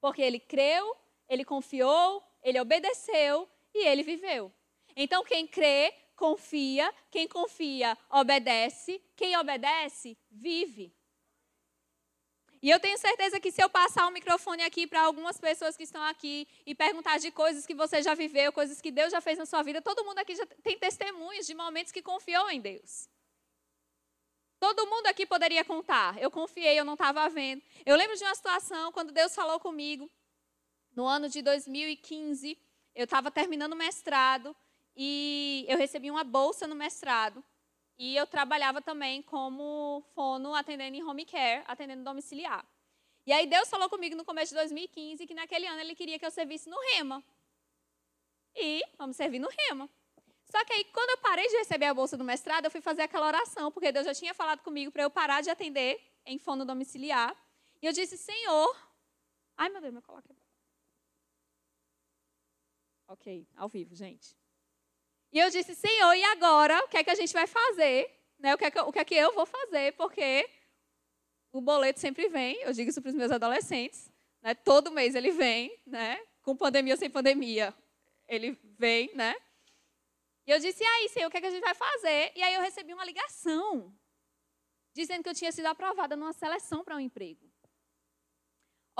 Porque 0.00 0.22
ele 0.22 0.40
creu, 0.40 0.96
ele 1.30 1.44
confiou, 1.44 2.22
ele 2.42 2.60
obedeceu 2.60 3.48
e 3.72 3.86
ele 3.86 4.02
viveu. 4.02 4.52
Então 4.96 5.22
quem 5.22 5.46
crê, 5.46 5.94
confia, 6.16 6.92
quem 7.08 7.28
confia, 7.28 7.96
obedece, 8.10 9.00
quem 9.14 9.38
obedece, 9.38 10.18
vive. 10.28 10.92
E 12.62 12.68
eu 12.68 12.78
tenho 12.78 12.98
certeza 12.98 13.40
que 13.40 13.50
se 13.50 13.62
eu 13.62 13.70
passar 13.70 14.06
o 14.06 14.10
microfone 14.10 14.62
aqui 14.62 14.86
para 14.86 15.00
algumas 15.02 15.40
pessoas 15.40 15.76
que 15.76 15.84
estão 15.84 16.02
aqui 16.02 16.46
e 16.66 16.74
perguntar 16.74 17.18
de 17.18 17.30
coisas 17.30 17.64
que 17.64 17.74
você 17.74 18.02
já 18.02 18.12
viveu, 18.12 18.52
coisas 18.52 18.82
que 18.82 18.90
Deus 18.90 19.12
já 19.12 19.20
fez 19.20 19.38
na 19.38 19.46
sua 19.46 19.62
vida, 19.62 19.80
todo 19.80 20.04
mundo 20.04 20.18
aqui 20.18 20.34
já 20.34 20.44
tem 20.62 20.76
testemunhos 20.78 21.46
de 21.46 21.54
momentos 21.54 21.90
que 21.90 22.02
confiou 22.02 22.50
em 22.50 22.60
Deus. 22.60 23.08
Todo 24.58 24.86
mundo 24.86 25.06
aqui 25.06 25.24
poderia 25.24 25.64
contar. 25.64 26.20
Eu 26.20 26.30
confiei, 26.30 26.78
eu 26.78 26.84
não 26.84 26.92
estava 26.92 27.26
vendo. 27.30 27.62
Eu 27.86 27.96
lembro 27.96 28.14
de 28.14 28.24
uma 28.24 28.34
situação 28.34 28.92
quando 28.92 29.10
Deus 29.10 29.34
falou 29.34 29.58
comigo, 29.58 30.10
no 30.94 31.06
ano 31.06 31.28
de 31.28 31.42
2015, 31.42 32.58
eu 32.94 33.04
estava 33.04 33.30
terminando 33.30 33.72
o 33.72 33.76
mestrado 33.76 34.54
e 34.96 35.64
eu 35.68 35.78
recebi 35.78 36.10
uma 36.10 36.24
bolsa 36.24 36.66
no 36.66 36.74
mestrado. 36.74 37.42
E 37.98 38.16
eu 38.16 38.26
trabalhava 38.26 38.80
também 38.80 39.22
como 39.22 40.02
fono, 40.14 40.54
atendendo 40.54 40.96
em 40.96 41.02
home 41.02 41.24
care, 41.24 41.62
atendendo 41.66 42.02
domiciliar. 42.02 42.64
E 43.26 43.32
aí 43.32 43.46
Deus 43.46 43.68
falou 43.68 43.88
comigo 43.90 44.16
no 44.16 44.24
começo 44.24 44.54
de 44.54 44.60
2015 44.60 45.26
que 45.26 45.34
naquele 45.34 45.66
ano 45.66 45.80
Ele 45.80 45.94
queria 45.94 46.18
que 46.18 46.24
eu 46.24 46.30
servisse 46.30 46.68
no 46.68 46.76
Rema. 46.92 47.22
E 48.56 48.82
vamos 48.98 49.16
servir 49.16 49.38
no 49.38 49.48
Rema. 49.48 49.88
Só 50.50 50.64
que 50.64 50.72
aí, 50.72 50.84
quando 50.86 51.10
eu 51.10 51.18
parei 51.18 51.46
de 51.46 51.56
receber 51.58 51.86
a 51.86 51.94
bolsa 51.94 52.16
do 52.16 52.24
mestrado, 52.24 52.64
eu 52.64 52.70
fui 52.70 52.80
fazer 52.80 53.02
aquela 53.02 53.26
oração, 53.26 53.70
porque 53.70 53.92
Deus 53.92 54.04
já 54.04 54.12
tinha 54.12 54.34
falado 54.34 54.62
comigo 54.62 54.90
para 54.90 55.04
eu 55.04 55.10
parar 55.10 55.42
de 55.42 55.50
atender 55.50 56.00
em 56.26 56.38
fono 56.38 56.64
domiciliar. 56.64 57.36
E 57.80 57.86
eu 57.86 57.92
disse, 57.92 58.18
Senhor. 58.18 58.76
Ai, 59.56 59.68
meu 59.68 59.80
Deus, 59.80 59.92
meu 59.92 60.02
coloque. 60.02 60.39
Ok, 63.10 63.44
ao 63.56 63.68
vivo, 63.68 63.92
gente. 63.96 64.36
E 65.32 65.38
eu 65.40 65.50
disse, 65.50 65.74
Senhor, 65.74 66.14
e 66.14 66.22
agora? 66.22 66.78
O 66.84 66.88
que 66.88 66.96
é 66.96 67.02
que 67.02 67.10
a 67.10 67.14
gente 67.16 67.32
vai 67.32 67.44
fazer? 67.44 68.08
Né? 68.38 68.54
O, 68.54 68.58
que 68.58 68.64
é 68.64 68.70
que, 68.70 68.78
o 68.78 68.92
que 68.92 68.98
é 69.00 69.04
que 69.04 69.16
eu 69.16 69.34
vou 69.34 69.44
fazer? 69.44 69.96
Porque 69.96 70.48
o 71.50 71.60
boleto 71.60 71.98
sempre 71.98 72.28
vem, 72.28 72.62
eu 72.62 72.72
digo 72.72 72.88
isso 72.88 73.02
para 73.02 73.08
os 73.08 73.16
meus 73.16 73.32
adolescentes. 73.32 74.08
Né? 74.40 74.54
Todo 74.54 74.92
mês 74.92 75.16
ele 75.16 75.32
vem, 75.32 75.76
né? 75.84 76.24
com 76.40 76.56
pandemia 76.56 76.94
ou 76.94 76.98
sem 76.98 77.10
pandemia. 77.10 77.74
Ele 78.28 78.56
vem, 78.78 79.12
né? 79.16 79.34
E 80.46 80.52
eu 80.52 80.60
disse, 80.60 80.84
e 80.84 80.86
aí, 80.86 81.08
Senhor, 81.08 81.26
o 81.26 81.30
que, 81.32 81.38
é 81.38 81.40
que 81.40 81.48
a 81.48 81.50
gente 81.50 81.64
vai 81.64 81.74
fazer? 81.74 82.32
E 82.36 82.42
aí 82.44 82.54
eu 82.54 82.60
recebi 82.60 82.94
uma 82.94 83.04
ligação, 83.04 83.92
dizendo 84.94 85.24
que 85.24 85.28
eu 85.28 85.34
tinha 85.34 85.50
sido 85.50 85.66
aprovada 85.66 86.14
numa 86.14 86.32
seleção 86.32 86.84
para 86.84 86.94
um 86.94 87.00
emprego. 87.00 87.49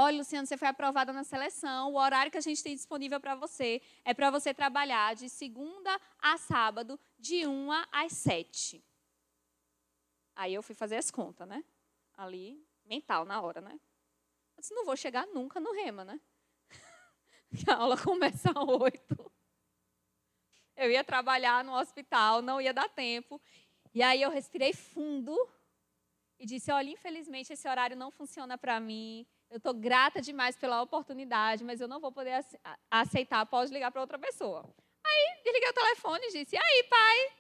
Olha, 0.03 0.17
Luciano, 0.17 0.47
você 0.47 0.57
foi 0.57 0.67
aprovada 0.67 1.13
na 1.13 1.23
seleção. 1.23 1.93
O 1.93 1.99
horário 1.99 2.33
que 2.33 2.39
a 2.39 2.41
gente 2.41 2.63
tem 2.63 2.75
disponível 2.75 3.21
para 3.21 3.35
você 3.35 3.83
é 4.03 4.15
para 4.15 4.31
você 4.31 4.55
trabalhar 4.55 5.15
de 5.15 5.29
segunda 5.29 5.91
a 6.19 6.39
sábado, 6.39 6.99
de 7.19 7.47
uma 7.47 7.87
às 7.93 8.13
sete. 8.13 8.83
Aí 10.35 10.55
eu 10.55 10.63
fui 10.63 10.75
fazer 10.75 10.97
as 10.97 11.11
contas, 11.11 11.47
né? 11.47 11.63
Ali, 12.15 12.67
mental, 12.87 13.27
na 13.27 13.43
hora, 13.43 13.61
né? 13.61 13.79
Eu 14.57 14.61
disse, 14.63 14.73
não 14.73 14.87
vou 14.87 14.97
chegar 14.97 15.27
nunca 15.27 15.61
no 15.61 15.71
rema, 15.75 16.03
né? 16.03 16.19
a 17.69 17.75
aula 17.75 17.99
começa 17.99 18.53
às 18.53 18.57
oito. 18.57 19.31
Eu 20.77 20.91
ia 20.91 21.05
trabalhar 21.05 21.63
no 21.63 21.75
hospital, 21.75 22.41
não 22.41 22.59
ia 22.59 22.73
dar 22.73 22.89
tempo. 22.89 23.39
E 23.93 24.03
aí 24.03 24.23
eu 24.23 24.31
respirei 24.31 24.73
fundo 24.73 25.37
e 26.39 26.47
disse, 26.47 26.73
olha, 26.73 26.89
infelizmente 26.89 27.53
esse 27.53 27.69
horário 27.69 27.95
não 27.95 28.11
funciona 28.11 28.57
para 28.57 28.81
mim 28.81 29.27
eu 29.51 29.57
estou 29.57 29.75
grata 29.75 30.21
demais 30.21 30.57
pela 30.57 30.81
oportunidade, 30.81 31.65
mas 31.65 31.81
eu 31.81 31.89
não 31.89 32.01
vou 32.01 32.13
poder 32.13 32.45
aceitar, 32.91 33.45
pode 33.47 33.73
ligar 33.73 33.91
para 33.91 34.01
outra 34.01 34.19
pessoa. 34.19 34.65
Aí, 35.05 35.43
desliguei 35.43 35.69
o 35.71 35.75
telefone 35.75 36.25
e 36.27 36.33
disse: 36.33 36.55
E 36.55 36.59
aí, 36.59 36.85
pai? 36.85 37.37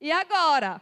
E 0.00 0.12
agora? 0.12 0.80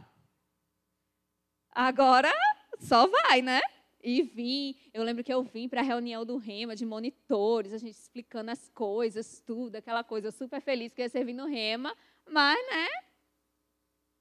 Agora 1.70 2.30
só 2.78 3.06
vai, 3.06 3.40
né? 3.40 3.60
E 4.02 4.22
vim, 4.22 4.78
eu 4.92 5.02
lembro 5.02 5.24
que 5.24 5.32
eu 5.32 5.42
vim 5.42 5.68
para 5.68 5.80
a 5.80 5.84
reunião 5.84 6.24
do 6.24 6.36
REMA, 6.36 6.76
de 6.76 6.86
monitores, 6.86 7.72
a 7.72 7.78
gente 7.78 7.94
explicando 7.96 8.50
as 8.50 8.68
coisas, 8.68 9.40
tudo, 9.40 9.76
aquela 9.76 10.04
coisa, 10.04 10.30
super 10.30 10.60
feliz 10.60 10.92
que 10.92 11.02
ia 11.02 11.08
servir 11.08 11.32
no 11.32 11.46
REMA, 11.46 11.96
mas, 12.26 12.56
né? 12.68 12.86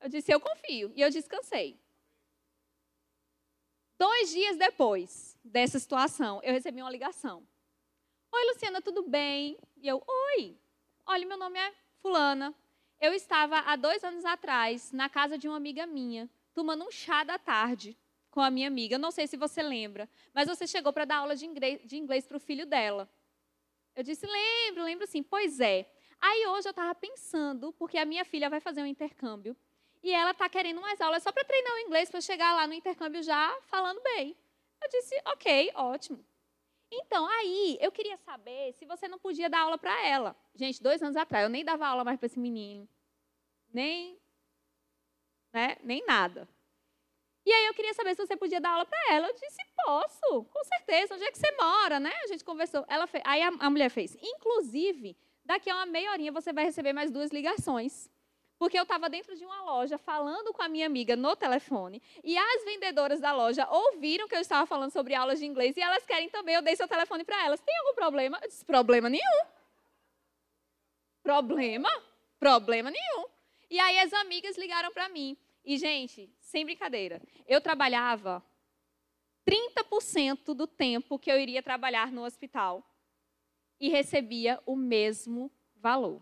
Eu 0.01 0.09
disse, 0.09 0.31
eu 0.31 0.39
confio. 0.39 0.91
E 0.95 1.01
eu 1.01 1.09
descansei. 1.09 1.79
Dois 3.97 4.29
dias 4.29 4.57
depois 4.57 5.37
dessa 5.43 5.79
situação, 5.79 6.41
eu 6.43 6.51
recebi 6.51 6.81
uma 6.81 6.91
ligação. 6.91 7.47
Oi, 8.29 8.45
Luciana, 8.51 8.81
tudo 8.81 9.03
bem? 9.03 9.57
E 9.77 9.87
eu, 9.87 10.03
oi. 10.05 10.57
Olha, 11.05 11.25
meu 11.25 11.37
nome 11.37 11.57
é 11.57 11.73
Fulana. 12.01 12.53
Eu 12.99 13.13
estava 13.13 13.57
há 13.59 13.77
dois 13.77 14.03
anos 14.03 14.25
atrás 14.25 14.91
na 14.91 15.07
casa 15.07 15.37
de 15.37 15.47
uma 15.47 15.55
amiga 15.55 15.85
minha, 15.85 16.29
tomando 16.53 16.83
um 16.83 16.91
chá 16.91 17.23
da 17.23 17.39
tarde 17.39 17.97
com 18.29 18.41
a 18.41 18.51
minha 18.51 18.67
amiga. 18.67 18.97
Não 18.97 19.11
sei 19.11 19.27
se 19.27 19.37
você 19.37 19.63
lembra, 19.63 20.09
mas 20.33 20.49
você 20.49 20.67
chegou 20.67 20.91
para 20.91 21.05
dar 21.05 21.17
aula 21.17 21.35
de 21.35 21.45
inglês, 21.45 21.79
de 21.85 21.95
inglês 21.95 22.27
para 22.27 22.35
o 22.35 22.39
filho 22.39 22.65
dela. 22.65 23.09
Eu 23.95 24.03
disse, 24.03 24.25
lembro, 24.25 24.83
lembro 24.83 25.07
sim. 25.07 25.23
Pois 25.23 25.61
é. 25.61 25.89
Aí 26.19 26.45
hoje 26.47 26.67
eu 26.67 26.71
estava 26.71 26.93
pensando, 26.93 27.71
porque 27.73 27.97
a 27.97 28.03
minha 28.03 28.25
filha 28.25 28.49
vai 28.49 28.59
fazer 28.59 28.81
um 28.81 28.85
intercâmbio 28.85 29.55
e 30.05 30.13
ela 30.13 30.29
está 30.31 30.47
querendo 30.47 30.77
umas 30.77 31.01
aulas 31.01 31.23
só 31.23 31.31
para 31.31 31.43
treinar 31.43 31.73
o 31.73 31.79
inglês, 31.79 32.11
para 32.11 32.21
chegar 32.21 32.53
lá 32.53 32.67
no 32.67 32.75
intercâmbio 32.75 33.23
já 33.23 33.59
falando 33.63 33.99
bem. 34.03 34.37
Eu 34.79 34.87
disse, 34.87 35.19
ok, 35.25 35.71
ótimo. 35.73 36.23
Então, 36.91 37.25
aí, 37.25 37.75
eu 37.81 37.91
queria 37.91 38.15
saber 38.17 38.71
se 38.73 38.85
você 38.85 39.07
não 39.07 39.17
podia 39.17 39.49
dar 39.49 39.61
aula 39.61 39.79
para 39.79 40.05
ela. 40.05 40.35
Gente, 40.53 40.83
dois 40.83 41.01
anos 41.01 41.15
atrás, 41.15 41.43
eu 41.43 41.49
nem 41.49 41.65
dava 41.65 41.87
aula 41.87 42.03
mais 42.03 42.19
para 42.19 42.27
esse 42.27 42.39
menino. 42.39 42.87
Nem, 43.73 44.15
né, 45.51 45.75
nem 45.81 46.05
nada. 46.05 46.47
E 47.43 47.51
aí 47.51 47.65
eu 47.65 47.73
queria 47.73 47.95
saber 47.95 48.13
se 48.13 48.23
você 48.23 48.37
podia 48.37 48.61
dar 48.61 48.73
aula 48.73 48.85
para 48.85 49.11
ela. 49.11 49.27
Eu 49.27 49.33
disse, 49.33 49.57
posso, 49.83 50.43
com 50.43 50.63
certeza. 50.65 51.15
Onde 51.15 51.23
é 51.23 51.31
que 51.31 51.39
você 51.39 51.51
mora, 51.53 51.99
né? 51.99 52.11
A 52.23 52.27
gente 52.27 52.43
conversou. 52.43 52.85
Ela 52.87 53.07
fez, 53.07 53.23
aí 53.25 53.41
a, 53.41 53.47
a 53.47 53.69
mulher 53.71 53.89
fez, 53.89 54.15
inclusive, 54.21 55.17
daqui 55.43 55.67
a 55.67 55.75
uma 55.75 55.87
meia 55.87 56.11
horinha 56.11 56.31
você 56.31 56.53
vai 56.53 56.63
receber 56.63 56.93
mais 56.93 57.09
duas 57.09 57.31
ligações 57.31 58.13
porque 58.57 58.77
eu 58.77 58.83
estava 58.83 59.09
dentro 59.09 59.35
de 59.35 59.45
uma 59.45 59.63
loja 59.63 59.97
falando 59.97 60.53
com 60.53 60.61
a 60.61 60.69
minha 60.69 60.85
amiga 60.85 61.15
no 61.15 61.35
telefone 61.35 62.01
e 62.23 62.37
as 62.37 62.63
vendedoras 62.63 63.19
da 63.19 63.33
loja 63.33 63.67
ouviram 63.69 64.27
que 64.27 64.35
eu 64.35 64.39
estava 64.39 64.65
falando 64.65 64.91
sobre 64.91 65.13
aulas 65.13 65.39
de 65.39 65.45
inglês 65.45 65.75
e 65.75 65.81
elas 65.81 66.05
querem 66.05 66.29
também, 66.29 66.55
eu 66.55 66.61
dei 66.61 66.75
seu 66.75 66.87
telefone 66.87 67.23
para 67.23 67.45
elas. 67.45 67.59
Tem 67.59 67.77
algum 67.79 67.93
problema? 67.93 68.39
Eu 68.41 68.47
disse, 68.47 68.63
problema 68.63 69.09
nenhum. 69.09 69.45
Problema? 71.21 71.89
Problema 72.39 72.91
nenhum. 72.91 73.25
E 73.69 73.79
aí 73.79 73.99
as 73.99 74.13
amigas 74.13 74.57
ligaram 74.57 74.91
para 74.91 75.09
mim. 75.09 75.37
E, 75.63 75.77
gente, 75.77 76.29
sem 76.39 76.63
brincadeira, 76.63 77.19
eu 77.47 77.59
trabalhava 77.59 78.43
30% 79.45 80.53
do 80.53 80.67
tempo 80.67 81.17
que 81.17 81.31
eu 81.31 81.39
iria 81.39 81.63
trabalhar 81.63 82.11
no 82.11 82.23
hospital 82.23 82.87
e 83.79 83.89
recebia 83.89 84.61
o 84.65 84.75
mesmo 84.75 85.51
valor. 85.75 86.21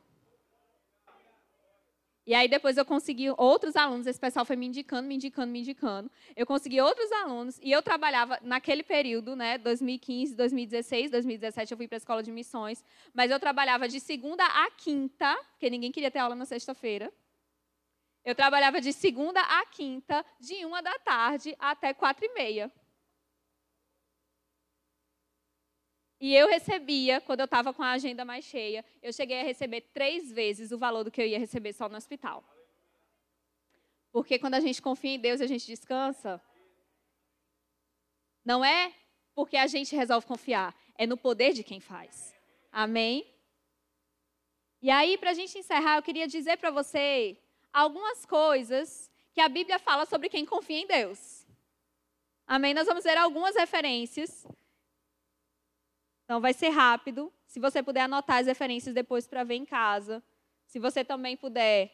E 2.26 2.34
aí 2.34 2.48
depois 2.48 2.78
eu 2.78 2.86
consegui 2.86 3.30
outros 3.38 3.76
alunos, 3.76 4.08
esse 4.08 4.20
pessoal 4.20 4.46
foi 4.46 4.56
me 4.56 4.66
indicando, 4.66 5.08
me 5.08 5.16
indicando, 5.16 5.52
me 5.52 5.60
indicando. 5.60 6.10
Eu 6.36 6.46
consegui 6.46 6.80
outros 6.80 7.12
alunos 7.12 7.60
e 7.62 7.70
eu 7.70 7.82
trabalhava 7.82 8.40
naquele 8.42 8.82
período, 8.82 9.36
né, 9.36 9.58
2015, 9.58 10.34
2016, 10.34 11.12
2017 11.12 11.72
eu 11.72 11.78
fui 11.78 11.88
para 11.88 11.98
a 11.98 12.00
escola 12.00 12.24
de 12.24 12.32
missões, 12.32 12.84
mas 13.14 13.30
eu 13.30 13.40
trabalhava 13.40 13.90
de 13.90 14.00
segunda 14.00 14.46
a 14.46 14.72
quinta, 14.72 15.36
porque 15.52 15.70
ninguém 15.70 15.92
queria 15.92 16.10
ter 16.10 16.20
aula 16.20 16.36
na 16.36 16.46
sexta-feira. 16.46 17.12
Eu 18.24 18.34
trabalhava 18.34 18.80
de 18.80 18.94
segunda 18.94 19.42
a 19.42 19.66
quinta, 19.66 20.26
de 20.40 20.66
uma 20.66 20.82
da 20.82 20.98
tarde 21.00 21.54
até 21.60 21.94
quatro 21.94 22.26
e 22.26 22.34
meia. 22.34 22.72
E 26.24 26.34
eu 26.34 26.48
recebia, 26.48 27.20
quando 27.20 27.42
eu 27.42 27.44
estava 27.44 27.74
com 27.74 27.84
a 27.84 27.92
agenda 27.92 28.24
mais 28.24 28.46
cheia, 28.46 28.86
eu 29.02 29.12
cheguei 29.12 29.42
a 29.42 29.44
receber 29.44 29.82
três 29.82 30.32
vezes 30.32 30.72
o 30.72 30.78
valor 30.78 31.04
do 31.04 31.12
que 31.12 31.22
eu 31.22 31.28
ia 31.28 31.38
receber 31.38 31.74
só 31.74 31.90
no 31.90 31.98
hospital. 31.98 32.42
Porque 34.10 34.40
quando 34.40 34.54
a 34.54 34.62
gente 34.62 34.82
confia 34.82 35.16
em 35.16 35.20
Deus 35.20 35.42
e 35.42 35.44
a 35.44 35.48
gente 35.48 35.68
descansa, 35.68 36.42
não 38.46 38.64
é 38.64 38.94
porque 39.36 39.58
a 39.58 39.68
gente 39.68 39.94
resolve 39.98 40.26
confiar, 40.26 40.74
é 40.98 41.06
no 41.06 41.18
poder 41.18 41.52
de 41.52 41.62
quem 41.62 41.82
faz. 41.82 42.34
Amém? 42.72 43.28
E 44.82 44.90
aí, 44.90 45.18
para 45.18 45.32
a 45.32 45.34
gente 45.34 45.58
encerrar, 45.58 45.98
eu 45.98 46.04
queria 46.04 46.26
dizer 46.26 46.56
para 46.56 46.72
você 46.72 47.38
algumas 47.74 48.26
coisas 48.26 49.12
que 49.34 49.42
a 49.42 49.50
Bíblia 49.50 49.78
fala 49.78 50.06
sobre 50.06 50.30
quem 50.30 50.46
confia 50.46 50.80
em 50.80 50.88
Deus. 50.88 51.46
Amém? 52.48 52.74
Nós 52.74 52.88
vamos 52.88 53.04
ver 53.04 53.18
algumas 53.18 53.58
referências 53.58 54.48
então, 56.34 56.42
vai 56.42 56.52
ser 56.52 56.70
rápido. 56.70 57.32
Se 57.46 57.60
você 57.60 57.84
puder 57.84 58.02
anotar 58.02 58.38
as 58.38 58.48
referências 58.48 58.96
depois 58.96 59.28
para 59.28 59.44
ver 59.44 59.54
em 59.54 59.66
casa. 59.66 60.24
Se 60.66 60.80
você 60.80 61.04
também 61.04 61.38
puder 61.38 61.92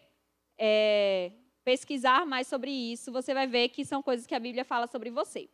é, 0.57 1.33
pesquisar 1.61 2.25
mais 2.25 2.47
sobre 2.47 2.71
isso, 2.71 3.11
você 3.11 3.33
vai 3.33 3.45
ver 3.47 3.67
que 3.67 3.83
são 3.83 4.01
coisas 4.01 4.25
que 4.25 4.33
a 4.33 4.39
Bíblia 4.39 4.63
fala 4.63 4.87
sobre 4.87 5.09
você. 5.09 5.49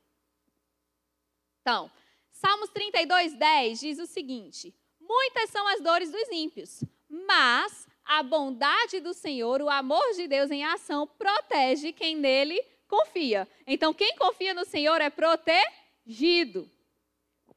Então, 1.62 1.89
Salmos 2.32 2.69
32, 2.69 3.34
10 3.34 3.80
diz 3.80 3.98
o 3.98 4.06
seguinte: 4.06 4.71
Muitas 5.02 5.50
são 5.50 5.67
as 5.67 5.82
dores 5.82 6.12
dos 6.12 6.30
ímpios, 6.32 6.84
mas 7.10 7.88
a 8.06 8.21
bondade 8.21 9.00
do 9.00 9.15
Senhor, 9.15 9.63
o 9.63 9.69
amor 9.69 10.13
de 10.13 10.28
Deus 10.28 10.52
em 10.52 10.63
ação, 10.63 11.08
protege 11.08 11.91
quem 11.91 12.15
nele 12.15 12.63
confia. 12.88 13.48
Então, 13.65 13.95
quem 13.95 14.15
confia 14.15 14.54
no 14.54 14.63
Senhor 14.63 15.02
é 15.02 15.10
protegido. 15.10 16.69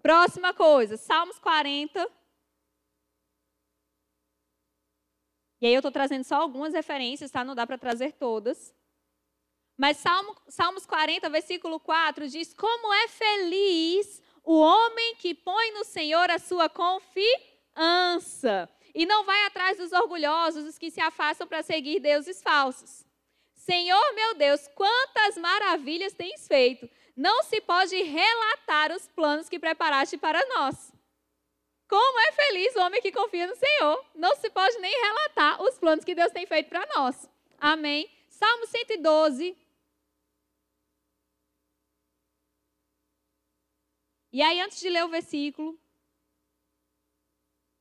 Próxima 0.02 0.54
coisa, 0.54 0.96
Salmos 0.96 1.38
40. 1.38 2.10
E 5.60 5.66
aí 5.66 5.74
eu 5.74 5.80
estou 5.80 5.90
trazendo 5.90 6.22
só 6.24 6.36
algumas 6.36 6.72
referências, 6.72 7.30
tá? 7.30 7.44
Não 7.44 7.54
dá 7.54 7.66
para 7.66 7.76
trazer 7.76 8.12
todas. 8.12 8.74
Mas 9.76 9.98
Salmo, 9.98 10.34
Salmos 10.48 10.86
40, 10.86 11.28
versículo 11.28 11.78
4 11.80 12.28
diz: 12.28 12.54
Como 12.54 12.94
é 12.94 13.08
feliz 13.08 14.22
o 14.44 14.58
homem 14.58 15.16
que 15.16 15.34
põe 15.34 15.72
no 15.72 15.84
Senhor 15.84 16.30
a 16.30 16.38
sua 16.38 16.68
confiança 16.68 18.68
e 18.94 19.04
não 19.06 19.24
vai 19.24 19.46
atrás 19.46 19.78
dos 19.78 19.92
orgulhosos, 19.92 20.64
os 20.64 20.78
que 20.78 20.90
se 20.90 21.00
afastam 21.00 21.46
para 21.46 21.62
seguir 21.62 22.00
deuses 22.00 22.42
falsos. 22.42 23.04
Senhor 23.54 24.14
meu 24.14 24.34
Deus, 24.34 24.66
quantas 24.74 25.36
maravilhas 25.36 26.12
tens 26.12 26.48
feito! 26.48 26.88
Não 27.18 27.42
se 27.42 27.60
pode 27.60 28.00
relatar 28.00 28.92
os 28.92 29.08
planos 29.08 29.48
que 29.48 29.58
preparaste 29.58 30.16
para 30.16 30.40
nós. 30.54 30.92
Como 31.88 32.20
é 32.20 32.30
feliz 32.30 32.76
o 32.76 32.78
homem 32.78 33.02
que 33.02 33.10
confia 33.10 33.44
no 33.48 33.56
Senhor. 33.56 34.06
Não 34.14 34.36
se 34.36 34.48
pode 34.48 34.78
nem 34.78 34.92
relatar 35.02 35.60
os 35.60 35.76
planos 35.80 36.04
que 36.04 36.14
Deus 36.14 36.30
tem 36.30 36.46
feito 36.46 36.68
para 36.68 36.86
nós. 36.94 37.28
Amém. 37.58 38.08
Salmo 38.28 38.68
112. 38.68 39.56
E 44.32 44.40
aí, 44.40 44.60
antes 44.60 44.78
de 44.78 44.88
ler 44.88 45.04
o 45.04 45.08
versículo, 45.08 45.76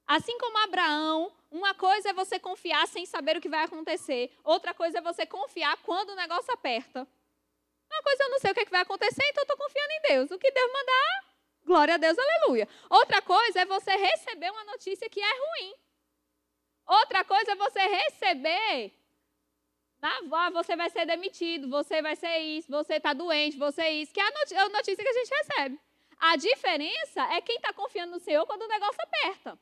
assim 0.08 0.36
como 0.40 0.58
Abraão, 0.64 1.32
uma 1.52 1.76
coisa 1.76 2.10
é 2.10 2.14
você 2.14 2.40
confiar 2.40 2.88
sem 2.88 3.06
saber 3.06 3.38
o 3.38 3.42
que 3.42 3.50
vai 3.50 3.66
acontecer, 3.66 4.36
outra 4.44 4.74
coisa 4.74 4.98
é 4.98 5.02
você 5.02 5.28
confiar 5.28 5.78
quando 5.84 6.10
o 6.10 6.16
negócio 6.16 6.52
aperta. 6.52 7.08
Coisa 8.08 8.24
eu 8.24 8.30
não 8.30 8.40
sei 8.40 8.52
o 8.52 8.54
que, 8.54 8.62
é 8.62 8.66
que 8.66 8.72
vai 8.72 8.82
acontecer, 8.82 9.24
então 9.26 9.42
eu 9.42 9.44
estou 9.44 9.58
confiando 9.58 9.92
em 9.92 10.02
Deus. 10.14 10.32
O 10.32 10.40
que 10.40 10.50
Deus 10.50 10.72
mandar, 10.72 11.28
Glória 11.66 11.96
a 11.96 11.98
Deus, 11.98 12.18
aleluia. 12.18 12.66
Outra 12.90 13.22
coisa 13.22 13.60
é 13.60 13.66
você 13.66 13.94
receber 13.98 14.50
uma 14.50 14.64
notícia 14.64 15.10
que 15.10 15.20
é 15.20 15.34
ruim. 15.46 15.74
Outra 16.86 17.26
coisa 17.26 17.52
é 17.52 17.56
você 17.56 17.82
receber. 17.82 18.94
Ah, 20.02 20.50
você 20.52 20.78
vai 20.78 20.90
ser 20.90 21.06
demitido, 21.06 21.70
você 21.70 22.02
vai 22.02 22.16
ser 22.16 22.38
isso, 22.38 22.70
você 22.70 22.94
está 22.94 23.12
doente, 23.12 23.58
você 23.58 23.82
é 23.82 23.94
isso, 23.96 24.14
que 24.14 24.22
é 24.22 24.24
a 24.24 24.70
notícia 24.70 25.04
que 25.04 25.10
a 25.10 25.20
gente 25.20 25.30
recebe. 25.30 25.80
A 26.18 26.38
diferença 26.38 27.22
é 27.34 27.42
quem 27.42 27.58
está 27.58 27.74
confiando 27.74 28.14
no 28.14 28.20
Senhor 28.20 28.46
quando 28.46 28.62
o 28.62 28.70
negócio 28.70 29.02
aperta. 29.02 29.60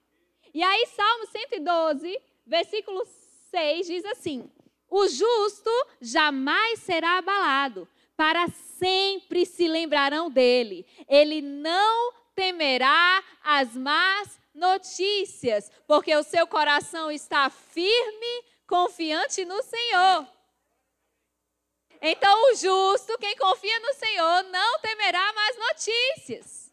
E 0.53 0.61
aí, 0.61 0.85
Salmo 0.85 1.25
112, 1.25 2.21
versículo 2.45 3.03
6 3.49 3.87
diz 3.87 4.05
assim: 4.05 4.47
O 4.87 5.07
justo 5.07 5.71
jamais 5.99 6.81
será 6.81 7.17
abalado, 7.17 7.89
para 8.15 8.47
sempre 8.47 9.45
se 9.45 9.67
lembrarão 9.67 10.29
dele. 10.29 10.85
Ele 11.07 11.41
não 11.41 12.13
temerá 12.35 13.23
as 13.43 13.75
más 13.75 14.39
notícias, 14.53 15.71
porque 15.87 16.15
o 16.15 16.23
seu 16.23 16.47
coração 16.47 17.11
está 17.11 17.49
firme, 17.49 18.43
confiante 18.67 19.43
no 19.45 19.61
Senhor. 19.61 20.27
Então, 22.01 22.51
o 22.51 22.55
justo, 22.55 23.17
quem 23.17 23.35
confia 23.35 23.79
no 23.79 23.93
Senhor, 23.93 24.43
não 24.43 24.79
temerá 24.79 25.33
mais 25.33 25.57
notícias. 25.57 26.71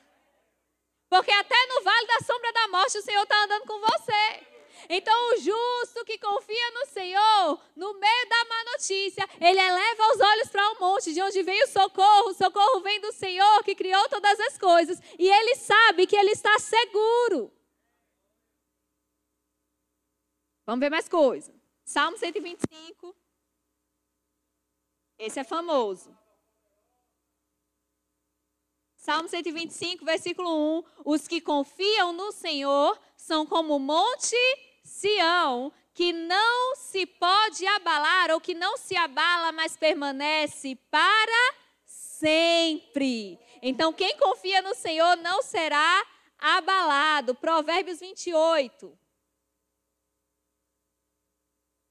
Porque 1.09 1.31
até 1.31 1.67
no 1.67 1.83
vale 1.83 2.07
da 2.07 2.21
sombra 2.21 2.53
da 2.53 2.69
morte, 2.69 2.99
o 2.99 3.03
Senhor 3.03 3.23
está 3.23 3.45
andando 3.45 3.67
com 3.67 3.79
você. 3.81 4.52
Então, 4.89 5.33
o 5.33 5.37
justo 5.37 6.05
que 6.05 6.19
confia 6.19 6.71
no 6.73 6.87
Senhor, 6.87 7.61
no 7.77 7.95
meio 7.95 8.29
da 8.29 8.45
má 8.45 8.65
notícia, 8.73 9.29
ele 9.41 9.61
eleva 9.61 10.13
os 10.15 10.21
olhos 10.21 10.49
para 10.49 10.73
o 10.73 10.81
monte, 10.81 11.13
de 11.13 11.23
onde 11.23 11.43
vem 11.43 11.63
o 11.63 11.69
socorro. 11.69 12.31
O 12.31 12.35
socorro 12.35 12.81
vem 12.81 13.01
do 13.01 13.13
Senhor 13.13 13.63
que 13.65 13.75
criou 13.75 14.09
todas 14.09 14.39
as 14.41 14.59
coisas. 14.59 15.01
E 15.19 15.29
ele 15.29 15.57
sabe 15.57 16.07
que 16.07 16.17
ele 16.17 16.31
está 16.31 16.59
seguro. 16.59 17.53
Vamos 20.65 20.81
ver 20.81 20.91
mais 20.91 21.09
coisa. 21.09 21.53
Salmo 21.85 22.17
125. 22.17 23.15
Esse 25.19 25.41
é 25.41 25.45
famoso. 25.45 26.17
Salmo 28.97 29.29
125, 29.29 30.05
versículo 30.05 30.79
1. 30.79 30.85
Os 31.05 31.27
que 31.27 31.41
confiam 31.41 32.13
no 32.13 32.31
Senhor 32.31 32.97
são 33.17 33.45
como 33.45 33.75
o 33.75 33.81
monte 33.81 34.37
Sião, 34.83 35.73
que 35.95 36.13
não 36.13 36.77
se 36.77 37.07
pode 37.07 37.67
abalar, 37.67 38.31
ou 38.31 38.41
que 38.41 38.55
não 38.55 38.77
se 38.77 38.97
abala, 38.97 39.53
mas 39.53 39.77
permanece 39.77 40.77
para 40.91 41.55
sempre. 41.85 43.39
Então, 43.61 43.93
quem 43.93 44.17
confia 44.17 44.63
no 44.63 44.75
Senhor 44.75 45.17
não 45.17 45.43
será 45.43 46.07
abalado. 46.39 47.35
Provérbios 47.35 48.01
28. 48.01 48.99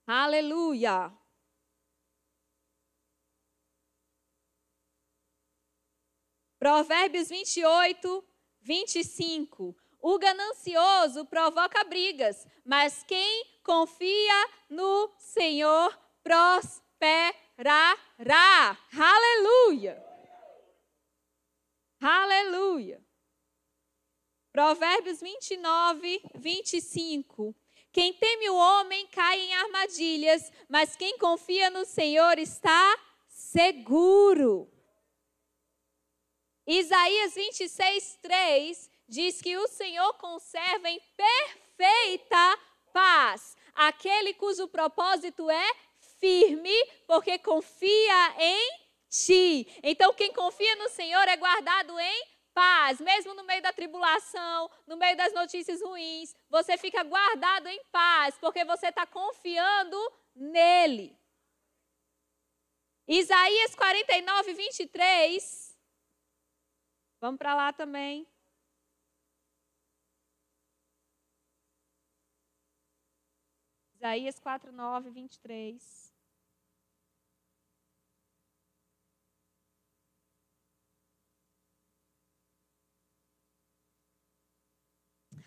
Aleluia. 0.05 1.13
Provérbios 6.59 7.29
28, 7.29 8.23
25. 8.61 9.75
O 10.01 10.17
ganancioso 10.17 11.25
provoca 11.25 11.83
brigas, 11.83 12.47
mas 12.65 13.03
quem 13.03 13.45
confia 13.63 14.49
no 14.67 15.11
Senhor 15.19 15.95
prosperará. 16.23 17.97
Aleluia! 18.97 20.03
Aleluia! 22.01 22.99
Provérbios 24.51 25.21
29, 25.21 26.21
25. 26.33 27.55
Quem 27.91 28.11
teme 28.13 28.49
o 28.49 28.55
homem 28.55 29.05
cai 29.07 29.39
em 29.39 29.53
armadilhas, 29.53 30.51
mas 30.67 30.95
quem 30.95 31.15
confia 31.19 31.69
no 31.69 31.85
Senhor 31.85 32.39
está 32.39 32.99
seguro. 33.27 34.67
Isaías 36.65 37.35
26, 37.35 38.19
3 38.21 38.90
diz 39.11 39.41
que 39.41 39.57
o 39.57 39.67
Senhor 39.67 40.13
conserva 40.13 40.89
em 40.89 40.99
perfeita 41.17 42.59
paz 42.93 43.57
aquele 43.75 44.33
cujo 44.33 44.69
propósito 44.69 45.49
é 45.49 45.73
firme, 46.19 46.73
porque 47.05 47.37
confia 47.39 48.35
em 48.39 48.79
ti. 49.09 49.67
Então, 49.83 50.13
quem 50.13 50.31
confia 50.31 50.75
no 50.77 50.87
Senhor 50.89 51.27
é 51.27 51.35
guardado 51.35 51.99
em 51.99 52.27
paz, 52.53 53.01
mesmo 53.01 53.33
no 53.33 53.43
meio 53.43 53.61
da 53.61 53.73
tribulação, 53.73 54.69
no 54.87 54.95
meio 54.95 55.17
das 55.17 55.33
notícias 55.33 55.81
ruins, 55.81 56.33
você 56.49 56.77
fica 56.77 57.03
guardado 57.03 57.67
em 57.67 57.83
paz, 57.91 58.37
porque 58.39 58.63
você 58.63 58.87
está 58.87 59.05
confiando 59.05 59.97
nele. 60.33 61.17
Isaías 63.07 63.75
49, 63.75 64.53
23. 64.53 65.77
Vamos 67.19 67.37
para 67.37 67.55
lá 67.55 67.73
também. 67.73 68.30
Isaías 74.01 74.39
4, 74.39 74.71
9, 74.71 75.11
23. 75.11 76.11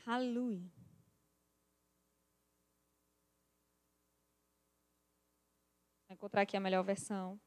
Aleluia. 0.07 0.71
Vou 6.07 6.15
encontrar 6.15 6.43
aqui 6.43 6.57
a 6.57 6.61
melhor 6.61 6.85
versão. 6.85 7.41